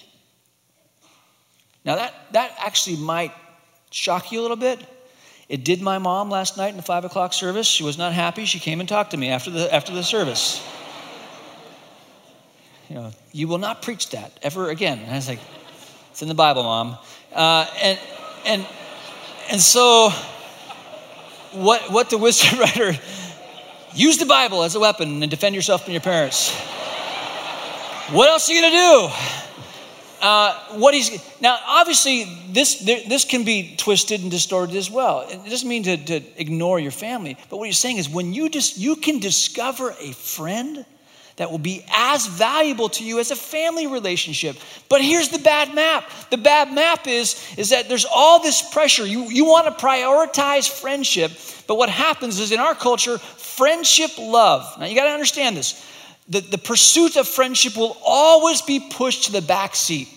Now, 1.85 1.97
that, 1.97 2.15
that 2.33 2.55
actually 2.59 2.97
might 2.97 3.33
shock 3.91 4.33
you 4.33 4.41
a 4.41 4.43
little 4.43 4.57
bit? 4.57 4.81
It 5.49 5.65
did 5.65 5.83
my 5.83 5.99
mom 5.99 6.31
last 6.31 6.57
night 6.57 6.69
in 6.69 6.77
the 6.77 6.83
five 6.83 7.05
o'clock 7.05 7.33
service. 7.33 7.67
She 7.67 7.83
was 7.83 7.99
not 7.99 8.13
happy. 8.13 8.45
She 8.45 8.61
came 8.61 8.79
and 8.79 8.89
talked 8.89 9.11
to 9.11 9.17
me 9.17 9.31
after 9.31 9.51
the, 9.51 9.73
after 9.75 9.93
the 9.93 10.05
service. 10.05 10.65
You 12.89 12.97
know, 12.97 13.11
you 13.33 13.49
will 13.49 13.59
not 13.59 13.83
preach 13.83 14.11
that 14.11 14.39
ever 14.43 14.71
again. 14.71 14.99
And 14.99 15.11
I 15.11 15.17
was 15.17 15.29
like, 15.29 15.41
it's 16.11 16.23
in 16.23 16.29
the 16.29 16.35
Bible, 16.35 16.63
mom. 16.63 16.99
Uh, 17.33 17.67
and, 17.83 17.99
and, 18.47 18.67
and 19.51 19.61
so, 19.61 20.11
what, 21.53 21.91
what 21.91 22.11
the 22.11 22.19
wisdom 22.19 22.59
writer, 22.61 22.93
use 23.93 24.19
the 24.19 24.27
Bible 24.27 24.63
as 24.63 24.75
a 24.75 24.81
weapon 24.81 25.23
and 25.23 25.31
defend 25.31 25.55
yourself 25.55 25.85
from 25.85 25.93
your 25.93 26.01
parents. 26.01 26.53
What 28.11 28.29
else 28.29 28.51
are 28.51 28.53
you 28.53 28.61
going 28.61 28.73
to 28.73 28.79
do? 28.79 29.50
Uh, 30.21 30.55
what 30.73 30.93
he's 30.93 31.11
now 31.41 31.59
obviously 31.67 32.25
this 32.51 32.81
this 32.81 33.25
can 33.25 33.45
be 33.45 33.75
twisted 33.77 34.21
and 34.21 34.31
distorted 34.31 34.77
as 34.77 34.91
well. 34.91 35.27
It 35.29 35.49
doesn't 35.49 35.69
mean 35.69 35.83
to, 35.85 35.97
to 35.97 36.23
ignore 36.37 36.79
your 36.79 36.91
family 36.91 37.37
but 37.49 37.57
what 37.57 37.67
he's 37.67 37.79
saying 37.79 37.97
is 37.97 38.09
when 38.09 38.35
you 38.35 38.49
just 38.49 38.79
you 38.79 38.97
can 38.97 39.19
discover 39.19 39.95
a 39.99 40.13
friend 40.13 40.85
that 41.37 41.51
will 41.51 41.59
be 41.59 41.83
as 41.91 42.27
valuable 42.27 42.91
to 42.91 43.03
you 43.03 43.19
as 43.19 43.31
a 43.31 43.37
family 43.37 43.87
relationship. 43.87 44.57
But 44.91 45.01
here's 45.01 45.31
the 45.31 45.39
bad 45.39 45.75
map. 45.75 46.11
The 46.29 46.37
bad 46.37 46.71
map 46.75 47.07
is 47.07 47.43
is 47.57 47.71
that 47.71 47.89
there's 47.89 48.05
all 48.05 48.43
this 48.43 48.61
pressure. 48.61 49.07
You 49.07 49.25
you 49.31 49.47
want 49.47 49.67
to 49.67 49.85
prioritize 49.85 50.69
friendship 50.69 51.33
but 51.71 51.77
what 51.77 51.89
happens 51.89 52.41
is 52.41 52.51
in 52.51 52.59
our 52.59 52.75
culture 52.75 53.17
friendship 53.19 54.11
love. 54.19 54.77
Now 54.81 54.87
you 54.87 54.97
got 54.97 55.05
to 55.05 55.13
understand 55.13 55.57
this 55.57 55.87
the, 56.31 56.41
the 56.41 56.59
pursuit 56.59 57.17
of 57.17 57.29
friendship 57.29 57.77
will 57.77 57.97
always 58.05 58.63
be 58.63 58.81
pushed 58.81 59.25
to 59.25 59.33
the 59.33 59.43
back 59.43 59.75
seat. 59.75 60.09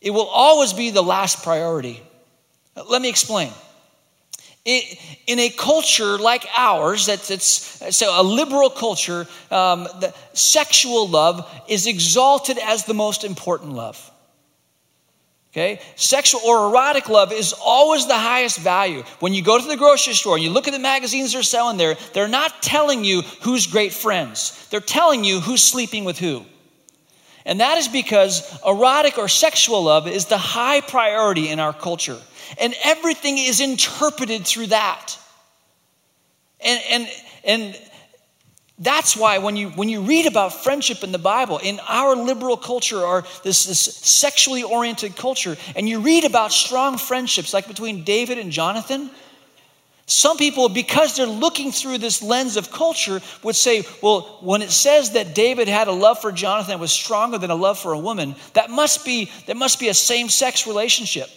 It 0.00 0.10
will 0.10 0.26
always 0.26 0.72
be 0.72 0.90
the 0.90 1.02
last 1.02 1.42
priority. 1.42 2.00
Let 2.88 3.02
me 3.02 3.08
explain. 3.08 3.50
It, 4.64 4.98
in 5.26 5.38
a 5.40 5.50
culture 5.50 6.18
like 6.18 6.46
ours, 6.56 7.06
that's 7.06 7.96
so 7.96 8.20
a 8.20 8.22
liberal 8.22 8.70
culture, 8.70 9.26
um, 9.50 9.84
the 10.00 10.14
sexual 10.32 11.08
love 11.08 11.50
is 11.68 11.86
exalted 11.86 12.58
as 12.58 12.84
the 12.84 12.94
most 12.94 13.24
important 13.24 13.72
love. 13.72 14.10
Okay? 15.54 15.80
Sexual 15.94 16.40
or 16.44 16.68
erotic 16.68 17.08
love 17.08 17.32
is 17.32 17.52
always 17.52 18.08
the 18.08 18.18
highest 18.18 18.58
value. 18.58 19.04
When 19.20 19.32
you 19.34 19.40
go 19.40 19.56
to 19.56 19.64
the 19.64 19.76
grocery 19.76 20.14
store 20.14 20.34
and 20.34 20.42
you 20.42 20.50
look 20.50 20.66
at 20.66 20.72
the 20.72 20.80
magazines 20.80 21.32
they're 21.32 21.44
selling 21.44 21.76
there, 21.76 21.94
they're 22.12 22.26
not 22.26 22.60
telling 22.60 23.04
you 23.04 23.22
who's 23.42 23.68
great 23.68 23.92
friends. 23.92 24.66
They're 24.70 24.80
telling 24.80 25.22
you 25.22 25.38
who's 25.38 25.62
sleeping 25.62 26.04
with 26.04 26.18
who. 26.18 26.44
And 27.46 27.60
that 27.60 27.78
is 27.78 27.86
because 27.86 28.58
erotic 28.66 29.16
or 29.16 29.28
sexual 29.28 29.84
love 29.84 30.08
is 30.08 30.26
the 30.26 30.38
high 30.38 30.80
priority 30.80 31.48
in 31.48 31.60
our 31.60 31.72
culture. 31.72 32.18
And 32.58 32.74
everything 32.82 33.38
is 33.38 33.60
interpreted 33.60 34.44
through 34.44 34.68
that. 34.68 35.16
And, 36.58 36.80
and, 36.90 37.08
and 37.44 37.80
that's 38.78 39.16
why 39.16 39.38
when 39.38 39.56
you, 39.56 39.70
when 39.70 39.88
you 39.88 40.00
read 40.02 40.26
about 40.26 40.52
friendship 40.64 41.04
in 41.04 41.12
the 41.12 41.18
Bible, 41.18 41.58
in 41.58 41.78
our 41.88 42.16
liberal 42.16 42.56
culture 42.56 43.00
or 43.00 43.24
this, 43.44 43.66
this 43.66 43.80
sexually 43.80 44.64
oriented 44.64 45.14
culture, 45.14 45.56
and 45.76 45.88
you 45.88 46.00
read 46.00 46.24
about 46.24 46.52
strong 46.52 46.98
friendships 46.98 47.54
like 47.54 47.68
between 47.68 48.02
David 48.02 48.38
and 48.38 48.50
Jonathan, 48.50 49.10
some 50.06 50.36
people, 50.36 50.68
because 50.68 51.16
they're 51.16 51.26
looking 51.26 51.72
through 51.72 51.98
this 51.98 52.20
lens 52.20 52.56
of 52.56 52.70
culture, 52.70 53.22
would 53.42 53.56
say, 53.56 53.84
well, 54.02 54.38
when 54.42 54.60
it 54.60 54.70
says 54.70 55.12
that 55.12 55.34
David 55.34 55.66
had 55.66 55.88
a 55.88 55.92
love 55.92 56.20
for 56.20 56.30
Jonathan 56.30 56.72
that 56.72 56.80
was 56.80 56.92
stronger 56.92 57.38
than 57.38 57.50
a 57.50 57.54
love 57.54 57.78
for 57.78 57.92
a 57.92 57.98
woman, 57.98 58.34
that 58.52 58.68
must 58.68 59.04
be, 59.04 59.30
that 59.46 59.56
must 59.56 59.80
be 59.80 59.88
a 59.88 59.94
same 59.94 60.28
sex 60.28 60.66
relationship. 60.66 61.30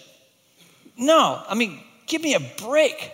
No, 0.97 1.41
I 1.47 1.55
mean, 1.55 1.81
give 2.07 2.21
me 2.21 2.33
a 2.33 2.41
break. 2.61 3.13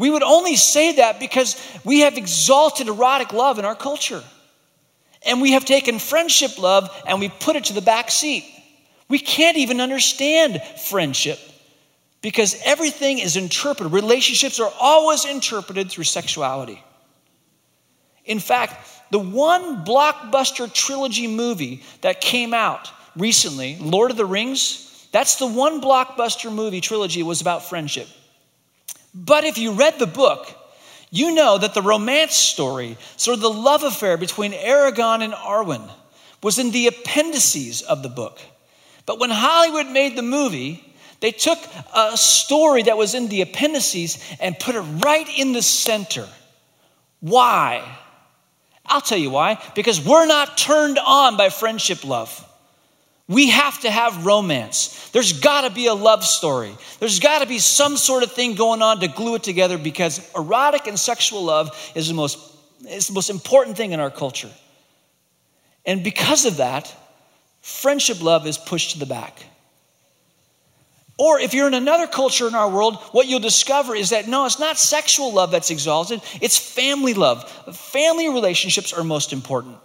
We 0.00 0.08
would 0.08 0.22
only 0.22 0.56
say 0.56 0.92
that 0.92 1.20
because 1.20 1.60
we 1.84 2.00
have 2.00 2.16
exalted 2.16 2.88
erotic 2.88 3.34
love 3.34 3.58
in 3.58 3.66
our 3.66 3.74
culture. 3.74 4.24
And 5.26 5.42
we 5.42 5.52
have 5.52 5.66
taken 5.66 5.98
friendship 5.98 6.58
love 6.58 6.88
and 7.06 7.20
we 7.20 7.28
put 7.28 7.54
it 7.54 7.64
to 7.64 7.74
the 7.74 7.82
back 7.82 8.10
seat. 8.10 8.46
We 9.10 9.18
can't 9.18 9.58
even 9.58 9.78
understand 9.78 10.62
friendship 10.88 11.38
because 12.22 12.58
everything 12.64 13.18
is 13.18 13.36
interpreted. 13.36 13.92
Relationships 13.92 14.58
are 14.58 14.72
always 14.80 15.26
interpreted 15.26 15.90
through 15.90 16.04
sexuality. 16.04 16.82
In 18.24 18.38
fact, 18.38 18.76
the 19.10 19.18
one 19.18 19.84
blockbuster 19.84 20.72
trilogy 20.72 21.26
movie 21.26 21.82
that 22.00 22.22
came 22.22 22.54
out 22.54 22.90
recently, 23.16 23.76
Lord 23.78 24.10
of 24.10 24.16
the 24.16 24.24
Rings, 24.24 25.06
that's 25.12 25.36
the 25.36 25.46
one 25.46 25.82
blockbuster 25.82 26.50
movie 26.50 26.80
trilogy 26.80 27.22
was 27.22 27.42
about 27.42 27.68
friendship. 27.68 28.08
But 29.14 29.44
if 29.44 29.58
you 29.58 29.72
read 29.72 29.98
the 29.98 30.06
book, 30.06 30.54
you 31.10 31.34
know 31.34 31.58
that 31.58 31.74
the 31.74 31.82
romance 31.82 32.34
story, 32.34 32.96
sort 33.16 33.34
of 33.34 33.40
the 33.40 33.50
love 33.50 33.82
affair 33.82 34.16
between 34.16 34.52
Aragorn 34.52 35.22
and 35.22 35.32
Arwen, 35.32 35.90
was 36.42 36.58
in 36.58 36.70
the 36.70 36.86
appendices 36.86 37.82
of 37.82 38.02
the 38.02 38.08
book. 38.08 38.38
But 39.06 39.18
when 39.18 39.30
Hollywood 39.30 39.88
made 39.88 40.16
the 40.16 40.22
movie, 40.22 40.84
they 41.20 41.32
took 41.32 41.58
a 41.94 42.16
story 42.16 42.84
that 42.84 42.96
was 42.96 43.14
in 43.14 43.28
the 43.28 43.42
appendices 43.42 44.18
and 44.40 44.58
put 44.58 44.74
it 44.74 44.80
right 44.80 45.26
in 45.36 45.52
the 45.52 45.62
center. 45.62 46.26
Why? 47.20 47.98
I'll 48.86 49.00
tell 49.00 49.18
you 49.18 49.30
why. 49.30 49.62
Because 49.74 50.04
we're 50.04 50.26
not 50.26 50.56
turned 50.56 50.98
on 50.98 51.36
by 51.36 51.50
friendship 51.50 52.04
love. 52.04 52.46
We 53.30 53.50
have 53.50 53.78
to 53.82 53.90
have 53.92 54.26
romance. 54.26 55.08
There's 55.10 55.32
got 55.32 55.60
to 55.60 55.70
be 55.70 55.86
a 55.86 55.94
love 55.94 56.24
story. 56.24 56.76
There's 56.98 57.20
got 57.20 57.42
to 57.42 57.46
be 57.46 57.60
some 57.60 57.96
sort 57.96 58.24
of 58.24 58.32
thing 58.32 58.56
going 58.56 58.82
on 58.82 58.98
to 59.00 59.06
glue 59.06 59.36
it 59.36 59.44
together 59.44 59.78
because 59.78 60.28
erotic 60.34 60.88
and 60.88 60.98
sexual 60.98 61.44
love 61.44 61.70
is 61.94 62.08
the 62.08 62.14
most, 62.14 62.40
is 62.88 63.06
the 63.06 63.12
most 63.12 63.30
important 63.30 63.76
thing 63.76 63.92
in 63.92 64.00
our 64.00 64.10
culture. 64.10 64.50
And 65.86 66.02
because 66.02 66.44
of 66.44 66.56
that, 66.56 66.92
friendship 67.60 68.20
love 68.20 68.48
is 68.48 68.58
pushed 68.58 68.94
to 68.94 68.98
the 68.98 69.06
back. 69.06 69.44
Or 71.16 71.38
if 71.38 71.54
you're 71.54 71.68
in 71.68 71.74
another 71.74 72.08
culture 72.08 72.48
in 72.48 72.56
our 72.56 72.68
world, 72.68 72.96
what 73.12 73.28
you'll 73.28 73.38
discover 73.38 73.94
is 73.94 74.10
that 74.10 74.26
no, 74.26 74.44
it's 74.44 74.58
not 74.58 74.76
sexual 74.76 75.32
love 75.32 75.52
that's 75.52 75.70
exalted, 75.70 76.20
it's 76.40 76.58
family 76.58 77.14
love. 77.14 77.48
Family 77.76 78.28
relationships 78.28 78.92
are 78.92 79.04
most 79.04 79.32
important. 79.32 79.76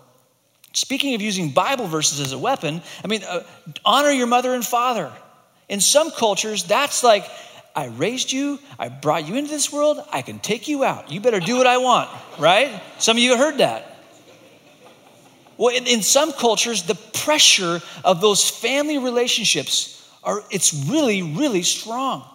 Speaking 0.75 1.15
of 1.15 1.21
using 1.21 1.51
Bible 1.51 1.87
verses 1.87 2.19
as 2.19 2.33
a 2.33 2.37
weapon, 2.37 2.81
I 3.01 3.07
mean, 3.07 3.23
uh, 3.23 3.43
honor 3.85 4.11
your 4.11 4.27
mother 4.27 4.53
and 4.53 4.63
father. 4.63 5.09
In 5.69 5.79
some 5.79 6.11
cultures, 6.11 6.65
that's 6.65 7.01
like, 7.01 7.25
I 7.73 7.87
raised 7.87 8.33
you, 8.33 8.59
I 8.77 8.89
brought 8.89 9.25
you 9.25 9.35
into 9.35 9.49
this 9.49 9.71
world, 9.71 9.99
I 10.11 10.21
can 10.21 10.37
take 10.39 10.67
you 10.67 10.83
out. 10.83 11.09
You 11.09 11.21
better 11.21 11.39
do 11.39 11.55
what 11.55 11.65
I 11.65 11.77
want, 11.77 12.09
right? 12.37 12.81
Some 12.97 13.15
of 13.15 13.23
you 13.23 13.37
heard 13.37 13.59
that. 13.59 13.97
Well, 15.57 15.73
in, 15.73 15.87
in 15.87 16.01
some 16.01 16.33
cultures, 16.33 16.83
the 16.83 16.95
pressure 16.95 17.79
of 18.03 18.19
those 18.19 18.49
family 18.49 18.97
relationships 18.97 20.05
are 20.25 20.43
it's 20.51 20.73
really, 20.89 21.21
really 21.21 21.63
strong. 21.63 22.27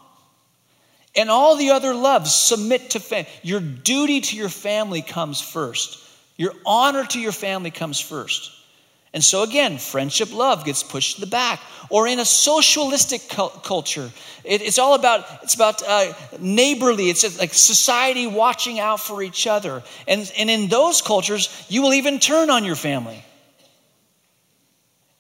And 1.15 1.29
all 1.29 1.57
the 1.57 1.73
other 1.73 1.93
loves 1.93 2.35
submit 2.35 2.91
to 2.91 3.01
family. 3.01 3.29
Your 3.43 3.61
duty 3.61 4.23
to 4.23 4.37
your 4.37 4.49
family 4.49 5.03
comes 5.03 5.43
first. 5.43 5.99
Your 6.41 6.55
honor 6.65 7.05
to 7.05 7.21
your 7.21 7.33
family 7.33 7.71
comes 7.71 8.01
first. 8.01 8.51
And 9.13 9.23
so 9.23 9.43
again, 9.43 9.77
friendship 9.77 10.33
love 10.33 10.65
gets 10.65 10.83
pushed 10.83 11.17
to 11.17 11.21
the 11.21 11.27
back. 11.27 11.61
Or 11.91 12.07
in 12.07 12.19
a 12.19 12.25
socialistic 12.25 13.29
culture, 13.29 14.11
it, 14.43 14.63
it's 14.63 14.79
all 14.79 14.95
about 14.95 15.27
it's 15.43 15.55
about 15.55 15.83
uh, 15.87 16.15
neighborly. 16.39 17.11
It's 17.11 17.39
like 17.39 17.53
society 17.53 18.27
watching 18.27 18.81
out 18.81 19.01
for 19.01 19.23
each 19.23 19.47
other. 19.47 19.83
And, 20.09 20.33
and 20.39 20.49
in 20.49 20.69
those 20.69 21.03
cultures, 21.03 21.51
you 21.69 21.83
will 21.83 21.93
even 21.93 22.19
turn 22.19 22.49
on 22.49 22.65
your 22.65 22.75
family. 22.75 23.23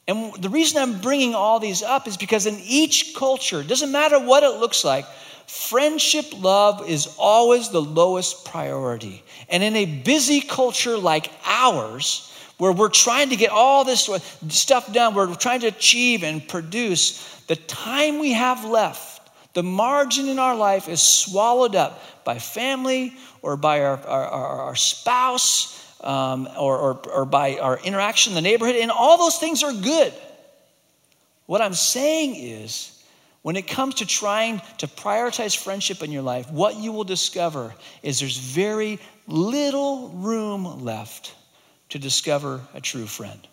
And 0.09 0.33
the 0.43 0.49
reason 0.49 0.81
I'm 0.81 1.03
bringing 1.03 1.35
all 1.35 1.61
these 1.61 1.83
up 1.83 2.09
is 2.09 2.17
because 2.17 2.47
in 2.47 2.59
each 2.65 3.15
culture, 3.15 3.63
doesn't 3.63 3.93
matter 3.93 4.19
what 4.19 4.43
it 4.43 4.59
looks 4.59 4.85
like, 4.87 5.05
friendship 5.51 6.27
love 6.41 6.89
is 6.89 7.09
always 7.19 7.71
the 7.71 7.83
lowest 7.83 8.45
priority. 8.45 9.23
And 9.49 9.63
in 9.63 9.75
a 9.75 9.85
busy 9.85 10.41
culture 10.41 10.97
like 10.97 11.31
ours, 11.45 12.33
where 12.59 12.73
we're 12.73 12.89
trying 12.89 13.31
to 13.31 13.37
get 13.37 13.51
all 13.51 13.85
this 13.85 14.09
stuff 14.49 14.93
done, 14.93 15.15
we're 15.15 15.35
trying 15.35 15.61
to 15.61 15.67
achieve 15.67 16.23
and 16.23 16.47
produce, 16.47 17.43
the 17.49 17.57
time 17.57 18.21
we 18.21 18.33
have 18.33 18.65
left, 18.65 19.31
the 19.55 19.63
margin 19.63 20.29
in 20.29 20.39
our 20.39 20.55
life 20.55 20.89
is 20.89 21.03
swallowed 21.03 21.75
up 21.75 22.01
by 22.25 22.39
family 22.39 23.13
or 23.43 23.57
by 23.57 23.83
our, 23.83 23.99
our, 24.07 24.27
our 24.27 24.77
spouse 24.77 25.77
um, 26.03 26.49
or, 26.59 26.79
or, 26.79 27.11
or 27.11 27.25
by 27.25 27.59
our 27.59 27.79
interaction 27.81 28.33
in 28.33 28.35
the 28.37 28.49
neighborhood, 28.49 28.77
and 28.77 28.91
all 28.91 29.19
those 29.19 29.39
things 29.39 29.65
are 29.65 29.73
good. 29.73 30.13
What 31.47 31.61
I'm 31.61 31.75
saying 31.75 32.37
is, 32.37 33.00
when 33.43 33.57
it 33.57 33.67
comes 33.67 33.97
to 33.97 34.07
trying 34.07 34.61
to 34.79 34.87
prioritize 34.87 35.57
friendship 35.57 36.03
in 36.03 36.13
your 36.13 36.23
life, 36.23 36.51
what 36.51 36.77
you 36.77 36.93
will 36.93 37.05
discover 37.05 37.75
is 38.03 38.21
there's 38.21 38.37
very 38.37 38.99
little 39.27 40.09
room 40.11 40.85
left 40.85 41.35
to 41.91 41.99
discover 41.99 42.61
a 42.75 42.81
true 42.81 43.07
friend. 43.07 43.47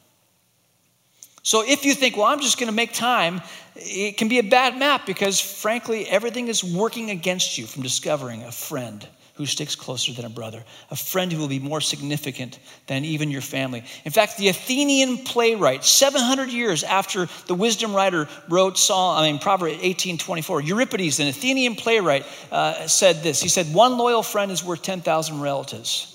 So 1.44 1.64
if 1.66 1.86
you 1.86 1.94
think, 1.94 2.18
well, 2.18 2.26
I'm 2.26 2.42
just 2.42 2.60
going 2.60 2.68
to 2.68 2.76
make 2.76 2.92
time, 2.92 3.42
it 3.76 4.18
can 4.18 4.28
be 4.28 4.40
a 4.40 4.44
bad 4.44 4.78
map 4.78 5.06
because, 5.06 5.40
frankly, 5.40 6.06
everything 6.06 6.50
is 6.50 6.62
working 6.62 7.10
against 7.10 7.58
you 7.58 7.66
from 7.66 7.84
discovering 7.84 8.44
a 8.44 8.52
friend 8.52 9.08
who 9.38 9.46
sticks 9.46 9.76
closer 9.76 10.12
than 10.14 10.26
a 10.26 10.30
brother, 10.30 10.64
a 10.90 10.96
friend 10.96 11.32
who 11.32 11.40
will 11.40 11.48
be 11.48 11.60
more 11.60 11.80
significant 11.80 12.60
than 12.88 13.06
even 13.06 13.30
your 13.30 13.42
family. 13.42 13.84
In 14.04 14.12
fact, 14.12 14.38
the 14.38 14.50
Athenian 14.50 15.20
playwright, 15.20 15.86
700 15.86 16.50
years 16.50 16.84
after 16.84 17.28
the 17.46 17.54
wisdom 17.54 17.96
writer 17.96 18.28
wrote 18.50 18.80
Psalm, 18.80 19.18
I 19.18 19.32
mean, 19.32 19.40
Proverbs 19.40 19.78
18:24, 19.80 20.62
Euripides, 20.62 21.20
an 21.20 21.28
Athenian 21.28 21.76
playwright, 21.76 22.26
uh, 22.52 22.88
said 22.88 23.22
this. 23.22 23.42
He 23.42 23.50
said, 23.50 23.74
"One 23.74 23.98
loyal 23.98 24.24
friend 24.24 24.52
is 24.52 24.64
worth 24.64 24.82
10,000 24.82 25.40
relatives." 25.40 26.08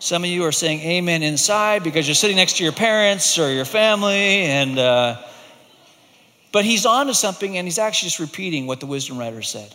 Some 0.00 0.24
of 0.24 0.30
you 0.30 0.44
are 0.44 0.52
saying 0.52 0.80
amen 0.80 1.22
inside 1.22 1.84
because 1.84 2.08
you're 2.08 2.16
sitting 2.16 2.36
next 2.36 2.56
to 2.56 2.64
your 2.64 2.72
parents 2.72 3.38
or 3.38 3.52
your 3.52 3.64
family, 3.64 4.42
and 4.42 4.76
uh, 4.76 5.22
but 6.50 6.64
he's 6.64 6.86
on 6.86 7.06
to 7.06 7.14
something, 7.14 7.56
and 7.56 7.68
he's 7.68 7.78
actually 7.78 8.08
just 8.08 8.18
repeating 8.18 8.66
what 8.66 8.80
the 8.80 8.86
wisdom 8.86 9.16
writer 9.16 9.42
said. 9.42 9.72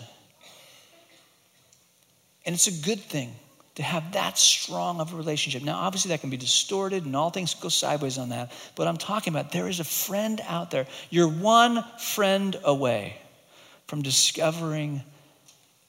And 2.47 2.55
it's 2.55 2.65
a 2.65 2.71
good 2.71 2.99
thing 2.99 3.35
to 3.75 3.83
have 3.83 4.13
that 4.13 4.39
strong 4.39 4.99
of 4.99 5.13
a 5.13 5.15
relationship. 5.15 5.61
Now, 5.61 5.77
obviously, 5.77 6.09
that 6.09 6.21
can 6.21 6.31
be 6.31 6.37
distorted 6.37 7.05
and 7.05 7.15
all 7.15 7.29
things 7.29 7.53
go 7.53 7.69
sideways 7.69 8.17
on 8.17 8.29
that. 8.29 8.51
But 8.75 8.87
I'm 8.87 8.97
talking 8.97 9.31
about 9.31 9.51
there 9.51 9.67
is 9.67 9.79
a 9.79 9.83
friend 9.83 10.41
out 10.47 10.71
there. 10.71 10.87
You're 11.11 11.29
one 11.29 11.83
friend 11.99 12.59
away 12.63 13.17
from 13.85 14.01
discovering 14.01 15.03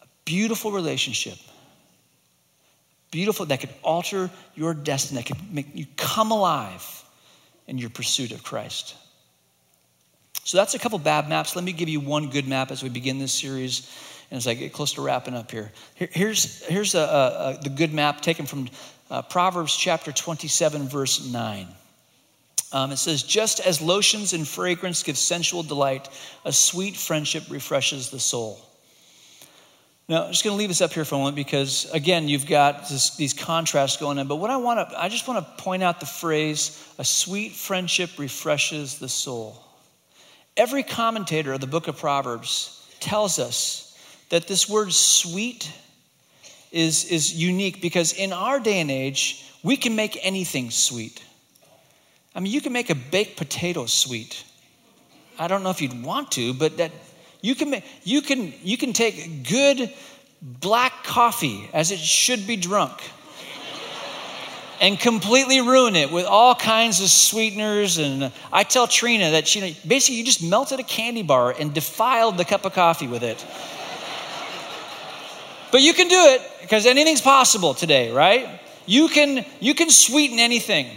a 0.02 0.06
beautiful 0.26 0.70
relationship 0.70 1.38
beautiful, 3.10 3.46
that 3.46 3.60
could 3.60 3.70
alter 3.82 4.30
your 4.54 4.74
destiny, 4.74 5.20
that 5.20 5.26
could 5.26 5.52
make 5.54 5.74
you 5.74 5.86
come 5.96 6.30
alive 6.30 7.04
in 7.66 7.78
your 7.78 7.90
pursuit 7.90 8.32
of 8.32 8.42
Christ. 8.42 8.94
So 10.44 10.56
that's 10.56 10.74
a 10.74 10.78
couple 10.78 10.98
bad 10.98 11.28
maps. 11.28 11.54
Let 11.54 11.64
me 11.64 11.72
give 11.72 11.88
you 11.88 12.00
one 12.00 12.30
good 12.30 12.48
map 12.48 12.70
as 12.70 12.82
we 12.82 12.88
begin 12.88 13.18
this 13.18 13.32
series 13.32 13.90
and 14.30 14.38
as 14.38 14.46
I 14.46 14.54
get 14.54 14.72
close 14.72 14.92
to 14.94 15.02
wrapping 15.02 15.34
up 15.34 15.50
here. 15.50 15.72
here 15.94 16.08
here's 16.12 16.64
here's 16.66 16.94
a, 16.94 17.58
a, 17.58 17.62
the 17.62 17.70
good 17.70 17.92
map 17.92 18.20
taken 18.20 18.46
from 18.46 18.68
uh, 19.10 19.22
Proverbs 19.22 19.74
chapter 19.74 20.12
27, 20.12 20.88
verse 20.88 21.26
9. 21.26 21.68
Um, 22.72 22.92
it 22.92 22.98
says, 22.98 23.22
Just 23.22 23.60
as 23.60 23.80
lotions 23.80 24.34
and 24.34 24.46
fragrance 24.46 25.02
give 25.02 25.16
sensual 25.16 25.62
delight, 25.62 26.08
a 26.44 26.52
sweet 26.52 26.96
friendship 26.96 27.44
refreshes 27.48 28.10
the 28.10 28.20
soul. 28.20 28.60
Now, 30.08 30.24
I'm 30.24 30.32
just 30.32 30.42
going 30.42 30.54
to 30.54 30.58
leave 30.58 30.68
this 30.68 30.80
up 30.80 30.92
here 30.92 31.04
for 31.04 31.16
a 31.16 31.18
moment 31.18 31.36
because, 31.36 31.90
again, 31.92 32.28
you've 32.28 32.46
got 32.46 32.88
this, 32.88 33.16
these 33.16 33.34
contrasts 33.34 33.98
going 33.98 34.18
on. 34.18 34.26
But 34.26 34.36
what 34.36 34.50
I 34.50 34.56
want 34.56 34.88
to, 34.88 35.02
I 35.02 35.08
just 35.08 35.28
want 35.28 35.44
to 35.44 35.62
point 35.62 35.82
out 35.82 36.00
the 36.00 36.06
phrase, 36.06 36.82
a 36.98 37.04
sweet 37.04 37.52
friendship 37.52 38.10
refreshes 38.18 38.98
the 38.98 39.08
soul. 39.08 39.62
Every 40.56 40.82
commentator 40.82 41.52
of 41.52 41.60
the 41.60 41.66
book 41.66 41.88
of 41.88 41.98
Proverbs 41.98 42.86
tells 43.00 43.38
us 43.38 43.87
that 44.30 44.48
this 44.48 44.68
word 44.68 44.92
sweet 44.92 45.70
is, 46.70 47.04
is 47.04 47.32
unique 47.32 47.80
because 47.80 48.12
in 48.12 48.32
our 48.32 48.60
day 48.60 48.80
and 48.80 48.90
age, 48.90 49.44
we 49.62 49.76
can 49.76 49.96
make 49.96 50.18
anything 50.22 50.70
sweet. 50.70 51.22
I 52.34 52.40
mean, 52.40 52.52
you 52.52 52.60
can 52.60 52.72
make 52.72 52.90
a 52.90 52.94
baked 52.94 53.36
potato 53.36 53.86
sweet. 53.86 54.44
I 55.38 55.48
don't 55.48 55.62
know 55.62 55.70
if 55.70 55.80
you'd 55.80 56.02
want 56.02 56.32
to, 56.32 56.52
but 56.52 56.76
that 56.76 56.92
you 57.40 57.54
can, 57.54 57.70
make, 57.70 57.84
you 58.04 58.20
can, 58.20 58.52
you 58.62 58.76
can 58.76 58.92
take 58.92 59.48
good 59.48 59.92
black 60.42 61.04
coffee 61.04 61.68
as 61.72 61.90
it 61.90 61.98
should 61.98 62.46
be 62.46 62.56
drunk 62.56 63.00
and 64.80 64.98
completely 64.98 65.60
ruin 65.60 65.96
it 65.96 66.10
with 66.10 66.26
all 66.26 66.54
kinds 66.54 67.00
of 67.00 67.08
sweeteners. 67.08 67.98
And 67.98 68.32
I 68.52 68.62
tell 68.62 68.86
Trina 68.86 69.32
that 69.32 69.48
she 69.48 69.76
basically 69.86 70.16
you 70.16 70.24
just 70.24 70.42
melted 70.42 70.80
a 70.80 70.84
candy 70.84 71.22
bar 71.22 71.54
and 71.58 71.74
defiled 71.74 72.36
the 72.36 72.44
cup 72.44 72.64
of 72.64 72.74
coffee 72.74 73.08
with 73.08 73.22
it. 73.22 73.44
But 75.70 75.80
you 75.80 75.94
can 75.94 76.08
do 76.08 76.20
it 76.34 76.42
because 76.62 76.86
anything's 76.86 77.20
possible 77.20 77.74
today, 77.74 78.10
right? 78.10 78.60
You 78.86 79.08
can 79.08 79.44
you 79.60 79.74
can 79.74 79.90
sweeten 79.90 80.38
anything. 80.38 80.88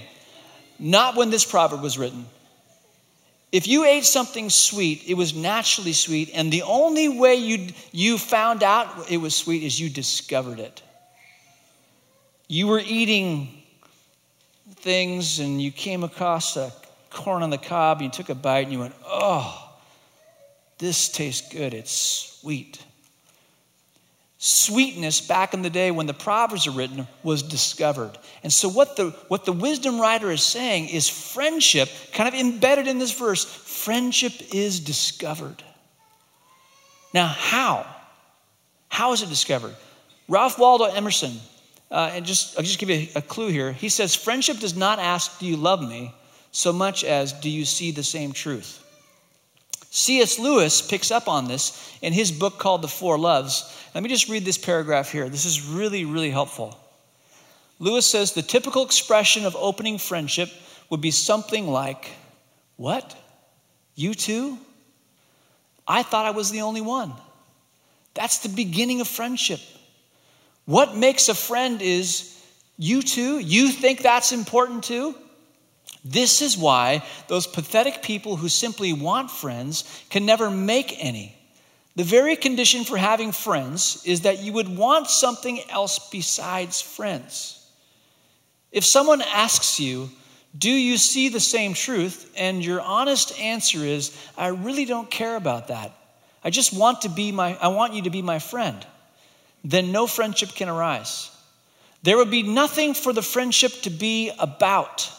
Not 0.79 1.15
when 1.15 1.29
this 1.29 1.45
proverb 1.45 1.81
was 1.81 1.97
written. 1.97 2.25
If 3.51 3.67
you 3.67 3.83
ate 3.83 4.05
something 4.05 4.49
sweet, 4.49 5.03
it 5.07 5.13
was 5.13 5.35
naturally 5.35 5.93
sweet, 5.93 6.31
and 6.33 6.51
the 6.51 6.63
only 6.63 7.09
way 7.09 7.35
you, 7.35 7.67
you 7.91 8.17
found 8.17 8.63
out 8.63 9.11
it 9.11 9.17
was 9.17 9.35
sweet 9.35 9.63
is 9.63 9.79
you 9.79 9.89
discovered 9.89 10.59
it. 10.59 10.81
You 12.47 12.67
were 12.67 12.79
eating 12.79 13.61
things 14.77 15.39
and 15.39 15.61
you 15.61 15.71
came 15.71 16.03
across 16.03 16.55
a 16.55 16.71
corn 17.09 17.43
on 17.43 17.49
the 17.49 17.57
cob, 17.57 17.97
and 17.97 18.05
you 18.05 18.11
took 18.11 18.29
a 18.29 18.35
bite 18.35 18.63
and 18.63 18.71
you 18.71 18.79
went, 18.79 18.95
oh, 19.05 19.69
this 20.77 21.09
tastes 21.09 21.53
good, 21.53 21.73
it's 21.73 21.91
sweet 21.91 22.81
sweetness 24.43 25.21
back 25.21 25.53
in 25.53 25.61
the 25.61 25.69
day 25.69 25.91
when 25.91 26.07
the 26.07 26.15
Proverbs 26.15 26.65
are 26.65 26.71
written 26.71 27.07
was 27.21 27.43
discovered. 27.43 28.17
And 28.41 28.51
so, 28.51 28.67
what 28.67 28.95
the, 28.95 29.11
what 29.27 29.45
the 29.45 29.53
wisdom 29.53 30.01
writer 30.01 30.31
is 30.31 30.41
saying 30.41 30.89
is 30.89 31.07
friendship, 31.07 31.89
kind 32.11 32.27
of 32.27 32.33
embedded 32.33 32.87
in 32.87 32.97
this 32.97 33.11
verse, 33.11 33.45
friendship 33.45 34.33
is 34.51 34.79
discovered. 34.79 35.61
Now, 37.13 37.27
how? 37.27 37.85
How 38.89 39.13
is 39.13 39.21
it 39.21 39.29
discovered? 39.29 39.75
Ralph 40.27 40.57
Waldo 40.57 40.85
Emerson, 40.85 41.33
uh, 41.91 42.09
and 42.13 42.25
just, 42.25 42.57
I'll 42.57 42.63
just 42.63 42.79
give 42.79 42.89
you 42.89 43.09
a 43.15 43.21
clue 43.21 43.49
here. 43.49 43.71
He 43.71 43.89
says, 43.89 44.15
Friendship 44.15 44.57
does 44.57 44.75
not 44.75 44.97
ask, 44.97 45.37
Do 45.37 45.45
you 45.45 45.55
love 45.55 45.87
me? 45.87 46.15
so 46.51 46.73
much 46.73 47.03
as, 47.03 47.31
Do 47.31 47.49
you 47.49 47.63
see 47.63 47.91
the 47.91 48.03
same 48.03 48.31
truth? 48.31 48.80
C.S. 49.93 50.39
Lewis 50.39 50.81
picks 50.81 51.11
up 51.11 51.27
on 51.27 51.49
this 51.49 51.93
in 52.01 52.13
his 52.13 52.31
book 52.31 52.57
called 52.57 52.81
The 52.81 52.87
Four 52.87 53.19
Loves. 53.19 53.77
Let 53.93 54.01
me 54.01 54.09
just 54.09 54.29
read 54.29 54.45
this 54.45 54.57
paragraph 54.57 55.11
here. 55.11 55.27
This 55.27 55.45
is 55.45 55.67
really, 55.67 56.05
really 56.05 56.31
helpful. 56.31 56.79
Lewis 57.77 58.05
says 58.05 58.31
the 58.31 58.41
typical 58.41 58.85
expression 58.85 59.45
of 59.45 59.55
opening 59.59 59.97
friendship 59.97 60.49
would 60.89 61.01
be 61.01 61.11
something 61.11 61.67
like, 61.67 62.09
What? 62.77 63.17
You 63.95 64.13
too? 64.13 64.57
I 65.85 66.03
thought 66.03 66.25
I 66.25 66.31
was 66.31 66.51
the 66.51 66.61
only 66.61 66.81
one. 66.81 67.11
That's 68.13 68.39
the 68.39 68.49
beginning 68.49 69.01
of 69.01 69.09
friendship. 69.09 69.59
What 70.63 70.95
makes 70.95 71.27
a 71.27 71.33
friend 71.33 71.81
is 71.81 72.41
you 72.77 73.01
too? 73.01 73.39
You 73.39 73.67
think 73.69 74.01
that's 74.01 74.31
important 74.31 74.85
too? 74.85 75.15
This 76.03 76.41
is 76.41 76.57
why 76.57 77.03
those 77.27 77.45
pathetic 77.45 78.01
people 78.01 78.35
who 78.35 78.49
simply 78.49 78.93
want 78.93 79.29
friends 79.29 79.83
can 80.09 80.25
never 80.25 80.49
make 80.49 81.03
any. 81.03 81.35
The 81.95 82.03
very 82.03 82.35
condition 82.35 82.85
for 82.85 82.97
having 82.97 83.31
friends 83.31 84.01
is 84.05 84.21
that 84.21 84.39
you 84.39 84.53
would 84.53 84.75
want 84.75 85.07
something 85.07 85.59
else 85.69 86.09
besides 86.09 86.81
friends. 86.81 87.57
If 88.71 88.85
someone 88.85 89.21
asks 89.21 89.79
you 89.79 90.09
Do 90.57 90.71
you 90.71 90.97
see 90.97 91.29
the 91.29 91.39
same 91.39 91.73
truth? 91.73 92.31
And 92.35 92.63
your 92.63 92.81
honest 92.81 93.37
answer 93.39 93.79
is, 93.79 94.17
I 94.37 94.47
really 94.47 94.85
don't 94.85 95.09
care 95.09 95.35
about 95.35 95.67
that. 95.67 95.95
I 96.43 96.49
just 96.49 96.73
want 96.73 97.01
to 97.01 97.09
be 97.09 97.31
my 97.31 97.57
I 97.61 97.67
want 97.67 97.93
you 97.93 98.03
to 98.03 98.09
be 98.09 98.21
my 98.21 98.39
friend. 98.39 98.85
Then 99.63 99.91
no 99.91 100.07
friendship 100.07 100.49
can 100.55 100.69
arise. 100.69 101.29
There 102.03 102.17
would 102.17 102.31
be 102.31 102.41
nothing 102.41 102.95
for 102.95 103.13
the 103.13 103.21
friendship 103.21 103.73
to 103.83 103.89
be 103.91 104.31
about. 104.39 105.11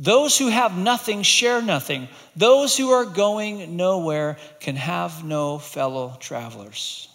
Those 0.00 0.38
who 0.38 0.48
have 0.48 0.78
nothing 0.78 1.22
share 1.22 1.60
nothing. 1.60 2.08
Those 2.34 2.74
who 2.74 2.88
are 2.88 3.04
going 3.04 3.76
nowhere 3.76 4.38
can 4.58 4.74
have 4.74 5.22
no 5.22 5.58
fellow 5.58 6.16
travelers. 6.18 7.06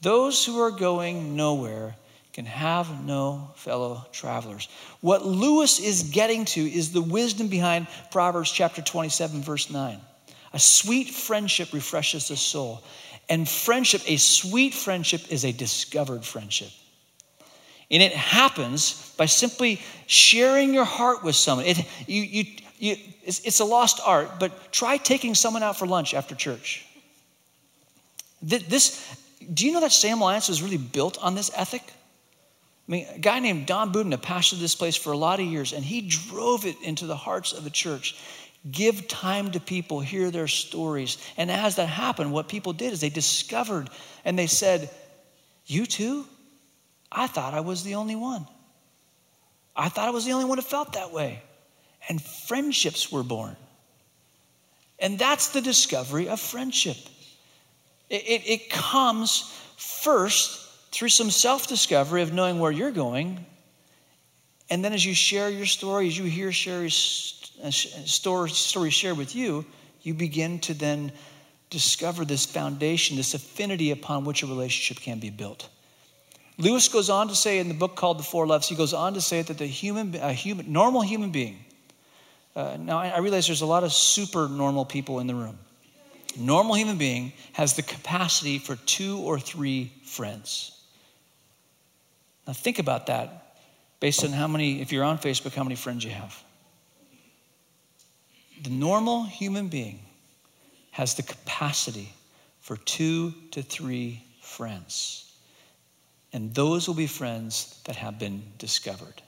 Those 0.00 0.44
who 0.44 0.60
are 0.60 0.70
going 0.70 1.34
nowhere 1.34 1.96
can 2.32 2.46
have 2.46 3.04
no 3.04 3.50
fellow 3.56 4.06
travelers. 4.12 4.68
What 5.00 5.26
Lewis 5.26 5.80
is 5.80 6.04
getting 6.04 6.44
to 6.46 6.60
is 6.60 6.92
the 6.92 7.02
wisdom 7.02 7.48
behind 7.48 7.88
Proverbs 8.12 8.52
chapter 8.52 8.80
27, 8.80 9.42
verse 9.42 9.68
9. 9.68 10.00
A 10.52 10.58
sweet 10.60 11.10
friendship 11.10 11.72
refreshes 11.72 12.28
the 12.28 12.36
soul. 12.36 12.84
And 13.28 13.48
friendship, 13.48 14.02
a 14.06 14.16
sweet 14.16 14.74
friendship, 14.74 15.22
is 15.32 15.44
a 15.44 15.50
discovered 15.50 16.24
friendship. 16.24 16.70
And 17.90 18.00
it 18.00 18.12
happens 18.12 19.03
by 19.16 19.26
simply 19.26 19.80
sharing 20.06 20.74
your 20.74 20.84
heart 20.84 21.22
with 21.22 21.36
someone. 21.36 21.66
It, 21.66 21.78
you, 22.06 22.22
you, 22.22 22.44
you, 22.78 22.96
it's, 23.24 23.40
it's 23.40 23.60
a 23.60 23.64
lost 23.64 24.00
art, 24.04 24.38
but 24.38 24.72
try 24.72 24.96
taking 24.96 25.34
someone 25.34 25.62
out 25.62 25.78
for 25.78 25.86
lunch 25.86 26.14
after 26.14 26.34
church. 26.34 26.86
This, 28.42 29.16
do 29.52 29.66
you 29.66 29.72
know 29.72 29.80
that 29.80 29.92
Salem 29.92 30.20
Alliance 30.20 30.48
was 30.48 30.62
really 30.62 30.76
built 30.76 31.18
on 31.22 31.34
this 31.34 31.50
ethic? 31.56 31.82
I 32.86 32.92
mean, 32.92 33.06
a 33.14 33.18
guy 33.18 33.38
named 33.38 33.66
Don 33.66 33.92
Bubna 33.92 34.18
pastored 34.20 34.60
this 34.60 34.74
place 34.74 34.96
for 34.96 35.12
a 35.12 35.16
lot 35.16 35.40
of 35.40 35.46
years, 35.46 35.72
and 35.72 35.82
he 35.82 36.02
drove 36.02 36.66
it 36.66 36.76
into 36.82 37.06
the 37.06 37.16
hearts 37.16 37.52
of 37.52 37.64
the 37.64 37.70
church. 37.70 38.16
Give 38.70 39.08
time 39.08 39.50
to 39.52 39.60
people, 39.60 40.00
hear 40.00 40.30
their 40.30 40.48
stories. 40.48 41.16
And 41.36 41.50
as 41.50 41.76
that 41.76 41.88
happened, 41.88 42.32
what 42.32 42.48
people 42.48 42.72
did 42.72 42.92
is 42.92 43.00
they 43.00 43.10
discovered 43.10 43.88
and 44.24 44.38
they 44.38 44.46
said, 44.46 44.90
You 45.66 45.86
too? 45.86 46.26
I 47.10 47.26
thought 47.26 47.54
I 47.54 47.60
was 47.60 47.84
the 47.84 47.94
only 47.94 48.16
one. 48.16 48.46
I 49.76 49.88
thought 49.88 50.08
I 50.08 50.10
was 50.10 50.24
the 50.24 50.32
only 50.32 50.44
one 50.44 50.58
who 50.58 50.62
felt 50.62 50.92
that 50.92 51.12
way. 51.12 51.42
And 52.08 52.22
friendships 52.22 53.10
were 53.10 53.22
born. 53.22 53.56
And 54.98 55.18
that's 55.18 55.48
the 55.48 55.60
discovery 55.60 56.28
of 56.28 56.38
friendship. 56.40 56.96
It, 58.08 58.22
it, 58.22 58.42
it 58.46 58.70
comes 58.70 59.52
first 59.76 60.60
through 60.92 61.08
some 61.08 61.30
self 61.30 61.66
discovery 61.66 62.22
of 62.22 62.32
knowing 62.32 62.60
where 62.60 62.70
you're 62.70 62.92
going. 62.92 63.44
And 64.70 64.84
then 64.84 64.92
as 64.92 65.04
you 65.04 65.14
share 65.14 65.50
your 65.50 65.66
story, 65.66 66.06
as 66.06 66.16
you 66.16 66.24
hear 66.24 66.52
Sherry's 66.52 67.52
uh, 67.62 67.70
story, 67.70 68.50
story 68.50 68.90
shared 68.90 69.18
with 69.18 69.34
you, 69.34 69.64
you 70.02 70.14
begin 70.14 70.58
to 70.60 70.74
then 70.74 71.12
discover 71.70 72.24
this 72.24 72.46
foundation, 72.46 73.16
this 73.16 73.34
affinity 73.34 73.90
upon 73.90 74.24
which 74.24 74.42
a 74.42 74.46
relationship 74.46 75.02
can 75.02 75.18
be 75.18 75.30
built. 75.30 75.68
Lewis 76.56 76.88
goes 76.88 77.10
on 77.10 77.28
to 77.28 77.34
say 77.34 77.58
in 77.58 77.68
the 77.68 77.74
book 77.74 77.96
called 77.96 78.18
The 78.18 78.22
Four 78.22 78.46
Loves, 78.46 78.68
he 78.68 78.76
goes 78.76 78.94
on 78.94 79.14
to 79.14 79.20
say 79.20 79.42
that 79.42 79.58
the 79.58 79.66
human, 79.66 80.14
a 80.14 80.32
human 80.32 80.72
normal 80.72 81.02
human 81.02 81.30
being, 81.30 81.64
uh, 82.54 82.76
now 82.78 82.98
I 82.98 83.18
realize 83.18 83.46
there's 83.46 83.62
a 83.62 83.66
lot 83.66 83.82
of 83.82 83.92
super 83.92 84.48
normal 84.48 84.84
people 84.84 85.18
in 85.18 85.26
the 85.26 85.34
room. 85.34 85.58
Normal 86.38 86.74
human 86.74 86.98
being 86.98 87.32
has 87.52 87.74
the 87.74 87.82
capacity 87.82 88.58
for 88.58 88.76
two 88.76 89.18
or 89.18 89.40
three 89.40 89.92
friends. 90.04 90.80
Now 92.46 92.52
think 92.52 92.78
about 92.78 93.06
that 93.06 93.58
based 93.98 94.24
on 94.24 94.30
how 94.30 94.46
many, 94.46 94.80
if 94.80 94.92
you're 94.92 95.04
on 95.04 95.18
Facebook, 95.18 95.54
how 95.54 95.64
many 95.64 95.76
friends 95.76 96.04
you 96.04 96.10
have. 96.10 96.40
The 98.62 98.70
normal 98.70 99.24
human 99.24 99.68
being 99.68 100.00
has 100.92 101.14
the 101.14 101.22
capacity 101.22 102.12
for 102.60 102.76
two 102.76 103.32
to 103.50 103.62
three 103.62 104.22
friends. 104.40 105.23
And 106.34 106.52
those 106.52 106.88
will 106.88 106.96
be 106.96 107.06
friends 107.06 107.80
that 107.84 107.94
have 107.94 108.18
been 108.18 108.42
discovered. 108.58 109.22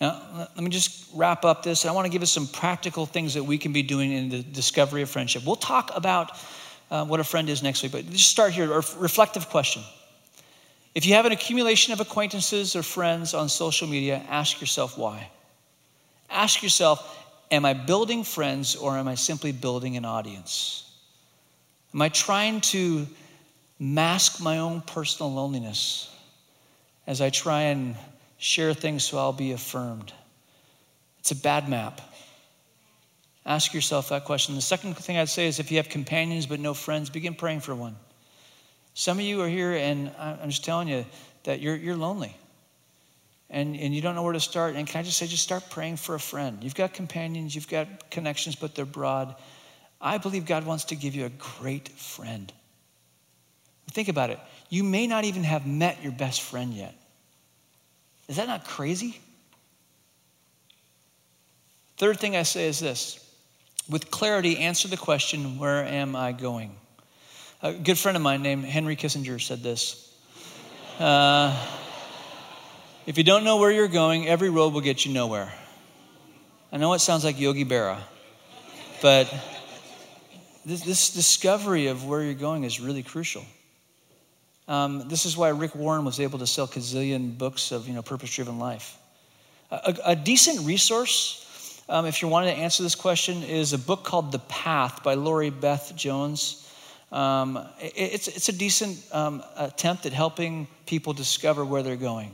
Now, 0.00 0.48
let 0.54 0.62
me 0.62 0.70
just 0.70 1.08
wrap 1.14 1.44
up 1.44 1.62
this. 1.62 1.86
I 1.86 1.92
want 1.92 2.04
to 2.04 2.10
give 2.10 2.20
us 2.20 2.32
some 2.32 2.48
practical 2.48 3.06
things 3.06 3.34
that 3.34 3.44
we 3.44 3.58
can 3.58 3.72
be 3.72 3.82
doing 3.82 4.10
in 4.10 4.28
the 4.28 4.42
discovery 4.42 5.02
of 5.02 5.10
friendship. 5.10 5.44
We'll 5.46 5.54
talk 5.54 5.92
about 5.94 6.32
uh, 6.90 7.04
what 7.04 7.20
a 7.20 7.24
friend 7.24 7.48
is 7.48 7.62
next 7.62 7.84
week, 7.84 7.92
but 7.92 8.10
just 8.10 8.28
start 8.28 8.52
here. 8.52 8.72
A 8.72 8.82
reflective 8.98 9.48
question. 9.50 9.82
If 10.96 11.06
you 11.06 11.14
have 11.14 11.26
an 11.26 11.32
accumulation 11.32 11.92
of 11.92 12.00
acquaintances 12.00 12.74
or 12.74 12.82
friends 12.82 13.32
on 13.32 13.48
social 13.48 13.86
media, 13.86 14.20
ask 14.28 14.60
yourself 14.60 14.98
why. 14.98 15.30
Ask 16.28 16.60
yourself, 16.60 17.16
am 17.52 17.64
I 17.64 17.72
building 17.72 18.24
friends 18.24 18.74
or 18.74 18.98
am 18.98 19.06
I 19.06 19.14
simply 19.14 19.52
building 19.52 19.96
an 19.96 20.04
audience? 20.04 20.90
Am 21.94 22.02
I 22.02 22.08
trying 22.08 22.62
to 22.62 23.06
mask 23.78 24.40
my 24.40 24.58
own 24.58 24.80
personal 24.80 25.32
loneliness 25.32 26.14
as 27.06 27.20
I 27.20 27.30
try 27.30 27.62
and 27.62 27.96
share 28.38 28.74
things 28.74 29.04
so 29.04 29.18
I'll 29.18 29.32
be 29.32 29.52
affirmed. 29.52 30.12
It's 31.20 31.30
a 31.30 31.36
bad 31.36 31.68
map. 31.68 32.00
Ask 33.46 33.72
yourself 33.72 34.10
that 34.10 34.24
question. 34.24 34.54
The 34.54 34.60
second 34.60 34.96
thing 34.96 35.16
I'd 35.16 35.28
say 35.28 35.46
is 35.46 35.58
if 35.58 35.70
you 35.70 35.78
have 35.78 35.88
companions 35.88 36.46
but 36.46 36.60
no 36.60 36.74
friends, 36.74 37.08
begin 37.08 37.34
praying 37.34 37.60
for 37.60 37.74
one. 37.74 37.96
Some 38.94 39.18
of 39.18 39.24
you 39.24 39.40
are 39.42 39.48
here, 39.48 39.72
and 39.72 40.10
I'm 40.18 40.50
just 40.50 40.64
telling 40.64 40.88
you 40.88 41.06
that 41.44 41.60
you're, 41.60 41.76
you're 41.76 41.96
lonely 41.96 42.36
and, 43.50 43.76
and 43.76 43.94
you 43.94 44.02
don't 44.02 44.14
know 44.14 44.22
where 44.22 44.32
to 44.32 44.40
start. 44.40 44.74
And 44.76 44.86
can 44.86 45.00
I 45.00 45.02
just 45.02 45.16
say, 45.16 45.26
just 45.26 45.42
start 45.42 45.64
praying 45.70 45.96
for 45.96 46.14
a 46.14 46.20
friend? 46.20 46.58
You've 46.62 46.74
got 46.74 46.92
companions, 46.92 47.54
you've 47.54 47.68
got 47.68 48.10
connections, 48.10 48.56
but 48.56 48.74
they're 48.74 48.84
broad. 48.84 49.34
I 50.00 50.18
believe 50.18 50.44
God 50.44 50.66
wants 50.66 50.84
to 50.86 50.96
give 50.96 51.14
you 51.14 51.24
a 51.24 51.30
great 51.30 51.88
friend. 51.88 52.52
Think 53.90 54.08
about 54.08 54.30
it. 54.30 54.38
You 54.68 54.84
may 54.84 55.06
not 55.06 55.24
even 55.24 55.44
have 55.44 55.66
met 55.66 56.02
your 56.02 56.12
best 56.12 56.42
friend 56.42 56.72
yet. 56.74 56.94
Is 58.28 58.36
that 58.36 58.46
not 58.46 58.66
crazy? 58.66 59.18
Third 61.96 62.20
thing 62.20 62.36
I 62.36 62.42
say 62.42 62.68
is 62.68 62.78
this 62.78 63.24
with 63.88 64.10
clarity, 64.10 64.58
answer 64.58 64.88
the 64.88 64.96
question, 64.96 65.58
Where 65.58 65.84
am 65.84 66.14
I 66.14 66.32
going? 66.32 66.76
A 67.62 67.72
good 67.72 67.98
friend 67.98 68.16
of 68.16 68.22
mine 68.22 68.42
named 68.42 68.64
Henry 68.64 68.96
Kissinger 68.96 69.40
said 69.40 69.62
this. 69.62 70.14
Uh, 70.98 71.56
if 73.06 73.16
you 73.16 73.24
don't 73.24 73.42
know 73.42 73.56
where 73.56 73.70
you're 73.70 73.88
going, 73.88 74.28
every 74.28 74.50
road 74.50 74.74
will 74.74 74.80
get 74.80 75.06
you 75.06 75.12
nowhere. 75.12 75.52
I 76.70 76.76
know 76.76 76.92
it 76.92 76.98
sounds 76.98 77.24
like 77.24 77.40
Yogi 77.40 77.64
Berra, 77.64 77.98
but 79.00 79.32
this, 80.66 80.82
this 80.82 81.10
discovery 81.10 81.86
of 81.86 82.04
where 82.04 82.22
you're 82.22 82.34
going 82.34 82.64
is 82.64 82.78
really 82.78 83.02
crucial. 83.02 83.44
Um, 84.68 85.08
this 85.08 85.24
is 85.24 85.36
why 85.36 85.48
Rick 85.48 85.74
Warren 85.74 86.04
was 86.04 86.20
able 86.20 86.38
to 86.40 86.46
sell 86.46 86.68
gazillion 86.68 87.36
books 87.36 87.72
of 87.72 87.88
you 87.88 87.94
know 87.94 88.02
purpose-driven 88.02 88.58
life. 88.58 88.96
A, 89.70 89.96
a 90.04 90.16
decent 90.16 90.66
resource, 90.66 91.82
um, 91.88 92.06
if 92.06 92.20
you're 92.20 92.30
wanting 92.30 92.54
to 92.54 92.60
answer 92.60 92.82
this 92.82 92.94
question, 92.94 93.42
is 93.42 93.72
a 93.72 93.78
book 93.78 94.04
called 94.04 94.30
The 94.30 94.38
Path 94.40 95.02
by 95.02 95.14
Laurie 95.14 95.50
Beth 95.50 95.94
Jones. 95.96 96.70
Um, 97.10 97.58
it, 97.80 97.92
it's, 97.96 98.28
it's 98.28 98.48
a 98.50 98.52
decent 98.52 99.02
um, 99.12 99.42
attempt 99.56 100.04
at 100.04 100.12
helping 100.12 100.68
people 100.86 101.14
discover 101.14 101.64
where 101.64 101.82
they're 101.82 101.96
going. 101.96 102.30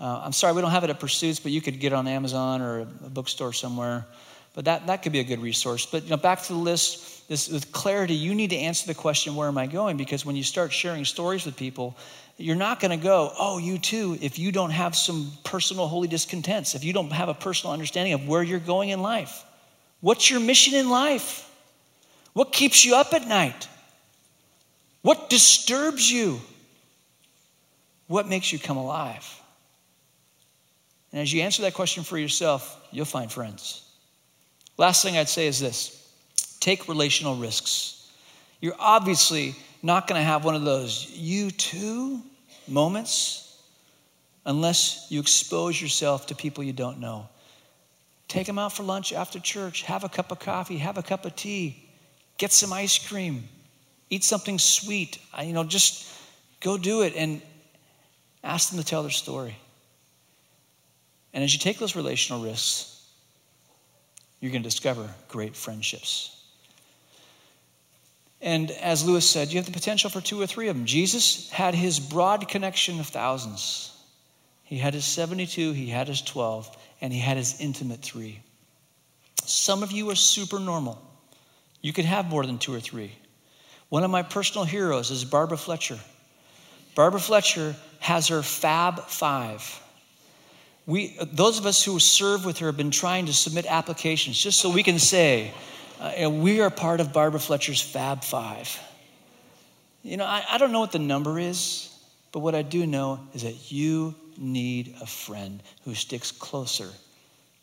Uh, 0.00 0.22
I'm 0.24 0.32
sorry 0.32 0.52
we 0.52 0.62
don't 0.62 0.70
have 0.70 0.84
it 0.84 0.90
at 0.90 1.00
Pursuits, 1.00 1.40
but 1.40 1.50
you 1.50 1.60
could 1.60 1.80
get 1.80 1.92
it 1.92 1.96
on 1.96 2.06
Amazon 2.06 2.62
or 2.62 2.80
a 2.80 2.84
bookstore 2.84 3.52
somewhere. 3.52 4.06
But 4.54 4.64
that, 4.64 4.86
that 4.86 5.02
could 5.02 5.12
be 5.12 5.20
a 5.20 5.24
good 5.24 5.40
resource. 5.40 5.86
But 5.86 6.04
you 6.04 6.10
know, 6.10 6.16
back 6.16 6.42
to 6.42 6.52
the 6.52 6.58
list, 6.58 7.28
this, 7.28 7.48
with 7.48 7.70
clarity, 7.72 8.14
you 8.14 8.34
need 8.34 8.50
to 8.50 8.56
answer 8.56 8.86
the 8.86 8.94
question, 8.94 9.36
where 9.36 9.48
am 9.48 9.58
I 9.58 9.66
going? 9.66 9.96
Because 9.96 10.24
when 10.24 10.34
you 10.34 10.42
start 10.42 10.72
sharing 10.72 11.04
stories 11.04 11.44
with 11.44 11.56
people, 11.56 11.96
you're 12.38 12.56
not 12.56 12.80
going 12.80 12.96
to 12.96 13.02
go, 13.02 13.32
oh, 13.38 13.58
you 13.58 13.78
too, 13.78 14.16
if 14.20 14.38
you 14.38 14.52
don't 14.52 14.70
have 14.70 14.96
some 14.96 15.30
personal 15.44 15.86
holy 15.88 16.08
discontents, 16.08 16.74
if 16.74 16.84
you 16.84 16.92
don't 16.92 17.10
have 17.10 17.28
a 17.28 17.34
personal 17.34 17.72
understanding 17.72 18.14
of 18.14 18.26
where 18.26 18.42
you're 18.42 18.58
going 18.58 18.88
in 18.90 19.02
life. 19.02 19.44
What's 20.00 20.30
your 20.30 20.40
mission 20.40 20.74
in 20.74 20.88
life? 20.88 21.44
What 22.32 22.52
keeps 22.52 22.84
you 22.84 22.94
up 22.94 23.12
at 23.12 23.26
night? 23.26 23.68
What 25.02 25.28
disturbs 25.28 26.10
you? 26.10 26.40
What 28.06 28.28
makes 28.28 28.52
you 28.52 28.58
come 28.58 28.76
alive? 28.76 29.26
And 31.12 31.20
as 31.20 31.32
you 31.32 31.42
answer 31.42 31.62
that 31.62 31.74
question 31.74 32.04
for 32.04 32.18
yourself, 32.18 32.80
you'll 32.90 33.04
find 33.04 33.30
friends. 33.30 33.87
Last 34.78 35.02
thing 35.02 35.18
I'd 35.18 35.28
say 35.28 35.46
is 35.48 35.58
this 35.58 35.94
take 36.60 36.88
relational 36.88 37.36
risks. 37.36 38.10
You're 38.60 38.76
obviously 38.78 39.54
not 39.82 40.08
going 40.08 40.20
to 40.20 40.24
have 40.24 40.44
one 40.44 40.54
of 40.54 40.64
those 40.64 41.10
you 41.10 41.50
too 41.50 42.22
moments 42.66 43.44
unless 44.46 45.06
you 45.10 45.20
expose 45.20 45.80
yourself 45.80 46.26
to 46.26 46.34
people 46.34 46.64
you 46.64 46.72
don't 46.72 46.98
know. 46.98 47.28
Take 48.28 48.46
them 48.46 48.58
out 48.58 48.72
for 48.72 48.82
lunch 48.82 49.12
after 49.12 49.38
church, 49.38 49.82
have 49.82 50.04
a 50.04 50.08
cup 50.08 50.32
of 50.32 50.38
coffee, 50.38 50.78
have 50.78 50.98
a 50.98 51.02
cup 51.02 51.24
of 51.24 51.34
tea, 51.34 51.88
get 52.36 52.52
some 52.52 52.72
ice 52.72 52.98
cream, 52.98 53.48
eat 54.10 54.24
something 54.24 54.58
sweet. 54.58 55.18
You 55.42 55.52
know, 55.52 55.64
just 55.64 56.12
go 56.60 56.76
do 56.76 57.02
it 57.02 57.14
and 57.16 57.40
ask 58.44 58.70
them 58.70 58.78
to 58.78 58.84
tell 58.84 59.02
their 59.02 59.10
story. 59.10 59.56
And 61.32 61.44
as 61.44 61.52
you 61.52 61.58
take 61.58 61.78
those 61.78 61.96
relational 61.96 62.42
risks, 62.42 62.97
you're 64.40 64.52
going 64.52 64.62
to 64.62 64.68
discover 64.68 65.08
great 65.28 65.56
friendships. 65.56 66.34
And 68.40 68.70
as 68.70 69.04
Lewis 69.04 69.28
said, 69.28 69.48
you 69.48 69.56
have 69.56 69.66
the 69.66 69.72
potential 69.72 70.10
for 70.10 70.20
two 70.20 70.40
or 70.40 70.46
three 70.46 70.68
of 70.68 70.76
them. 70.76 70.86
Jesus 70.86 71.50
had 71.50 71.74
his 71.74 71.98
broad 71.98 72.48
connection 72.48 73.00
of 73.00 73.06
thousands. 73.06 73.92
He 74.62 74.78
had 74.78 74.94
his 74.94 75.04
72, 75.04 75.72
he 75.72 75.88
had 75.88 76.08
his 76.08 76.22
12, 76.22 76.76
and 77.00 77.12
he 77.12 77.18
had 77.18 77.36
his 77.36 77.60
intimate 77.60 78.00
three. 78.00 78.40
Some 79.44 79.82
of 79.82 79.90
you 79.90 80.10
are 80.10 80.14
super 80.14 80.60
normal. 80.60 81.02
You 81.80 81.92
could 81.92 82.04
have 82.04 82.26
more 82.26 82.44
than 82.44 82.58
two 82.58 82.74
or 82.74 82.80
three. 82.80 83.12
One 83.88 84.04
of 84.04 84.10
my 84.10 84.22
personal 84.22 84.64
heroes 84.64 85.10
is 85.10 85.24
Barbara 85.24 85.56
Fletcher. 85.56 85.98
Barbara 86.94 87.20
Fletcher 87.20 87.74
has 88.00 88.28
her 88.28 88.42
Fab 88.42 89.00
Five. 89.00 89.80
We, 90.88 91.18
those 91.20 91.58
of 91.58 91.66
us 91.66 91.84
who 91.84 91.98
serve 91.98 92.46
with 92.46 92.60
her 92.60 92.66
have 92.66 92.78
been 92.78 92.90
trying 92.90 93.26
to 93.26 93.34
submit 93.34 93.66
applications 93.66 94.42
just 94.42 94.58
so 94.58 94.70
we 94.70 94.82
can 94.82 94.98
say, 94.98 95.52
uh, 96.00 96.30
we 96.30 96.62
are 96.62 96.70
part 96.70 97.00
of 97.00 97.12
Barbara 97.12 97.40
Fletcher's 97.40 97.78
Fab 97.78 98.24
Five. 98.24 98.80
You 100.02 100.16
know, 100.16 100.24
I, 100.24 100.42
I 100.50 100.56
don't 100.56 100.72
know 100.72 100.80
what 100.80 100.92
the 100.92 100.98
number 100.98 101.38
is, 101.38 101.94
but 102.32 102.38
what 102.38 102.54
I 102.54 102.62
do 102.62 102.86
know 102.86 103.20
is 103.34 103.42
that 103.42 103.70
you 103.70 104.14
need 104.38 104.94
a 105.02 105.06
friend 105.06 105.62
who 105.84 105.94
sticks 105.94 106.32
closer 106.32 106.88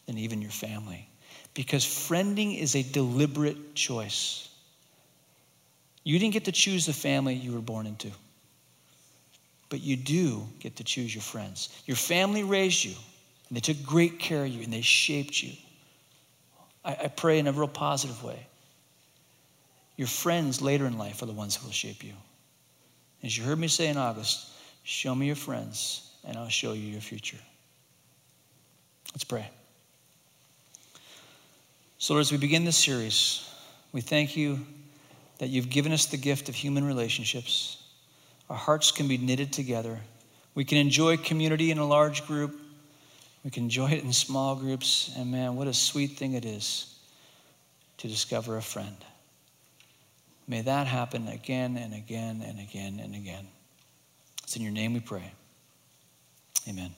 than 0.05 0.19
even 0.19 0.39
your 0.39 0.51
family. 0.51 1.09
Because 1.55 1.83
friending 1.83 2.59
is 2.59 2.75
a 2.75 2.83
deliberate 2.83 3.73
choice. 3.73 4.49
You 6.03 6.19
didn't 6.19 6.33
get 6.33 6.45
to 6.45 6.51
choose 6.51 6.85
the 6.85 6.93
family 6.93 7.33
you 7.33 7.53
were 7.53 7.59
born 7.59 7.87
into, 7.87 8.11
but 9.69 9.81
you 9.81 9.95
do 9.95 10.43
get 10.59 10.75
to 10.75 10.83
choose 10.83 11.15
your 11.15 11.23
friends. 11.23 11.69
Your 11.87 11.97
family 11.97 12.43
raised 12.43 12.83
you, 12.83 12.93
and 13.55 13.63
they 13.63 13.73
took 13.73 13.85
great 13.85 14.19
care 14.19 14.43
of 14.43 14.49
you, 14.49 14.63
and 14.63 14.73
they 14.73 14.81
shaped 14.81 15.41
you. 15.41 15.53
I, 16.83 16.97
I 17.05 17.07
pray 17.07 17.39
in 17.39 17.47
a 17.47 17.53
real 17.53 17.69
positive 17.69 18.21
way. 18.21 18.47
Your 19.95 20.09
friends 20.09 20.61
later 20.61 20.85
in 20.85 20.97
life 20.97 21.21
are 21.21 21.25
the 21.25 21.31
ones 21.31 21.55
who 21.55 21.65
will 21.65 21.71
shape 21.71 22.03
you. 22.03 22.11
As 23.23 23.37
you 23.37 23.45
heard 23.45 23.57
me 23.57 23.69
say 23.69 23.87
in 23.87 23.95
August, 23.95 24.49
show 24.83 25.15
me 25.15 25.27
your 25.27 25.37
friends, 25.37 26.11
and 26.27 26.35
I'll 26.35 26.49
show 26.49 26.73
you 26.73 26.81
your 26.81 26.99
future. 26.99 27.37
Let's 29.13 29.23
pray. 29.23 29.49
So, 31.97 32.15
Lord, 32.15 32.23
as 32.23 32.33
we 32.33 32.37
begin 32.37 32.65
this 32.65 32.75
series, 32.75 33.49
we 33.93 34.01
thank 34.01 34.35
you 34.35 34.59
that 35.37 35.47
you've 35.47 35.69
given 35.69 35.93
us 35.93 36.07
the 36.07 36.17
gift 36.17 36.49
of 36.49 36.55
human 36.55 36.83
relationships. 36.83 37.81
Our 38.49 38.57
hearts 38.57 38.91
can 38.91 39.07
be 39.07 39.17
knitted 39.17 39.53
together. 39.53 39.97
We 40.55 40.65
can 40.65 40.77
enjoy 40.77 41.15
community 41.15 41.71
in 41.71 41.77
a 41.77 41.87
large 41.87 42.27
group. 42.27 42.63
We 43.45 43.51
can 43.51 43.63
enjoy 43.63 43.91
it 43.91 44.03
in 44.03 44.11
small 44.11 44.55
groups. 44.55 45.11
And 45.15 45.31
man, 45.31 45.55
what 45.55 45.67
a 45.67 45.73
sweet 45.73 46.17
thing 46.17 46.33
it 46.33 46.43
is 46.43 46.95
to 47.99 48.07
discover 48.07 48.57
a 48.57 48.61
friend. 48.61 48.97
May 50.47 50.61
that 50.61 50.87
happen 50.87 51.27
again 51.27 51.77
and 51.77 51.93
again 51.93 52.43
and 52.45 52.59
again 52.59 52.99
and 53.01 53.15
again. 53.15 53.47
It's 54.43 54.55
in 54.55 54.63
your 54.63 54.71
name 54.71 54.93
we 54.93 54.99
pray. 54.99 55.31
Amen. 56.67 56.91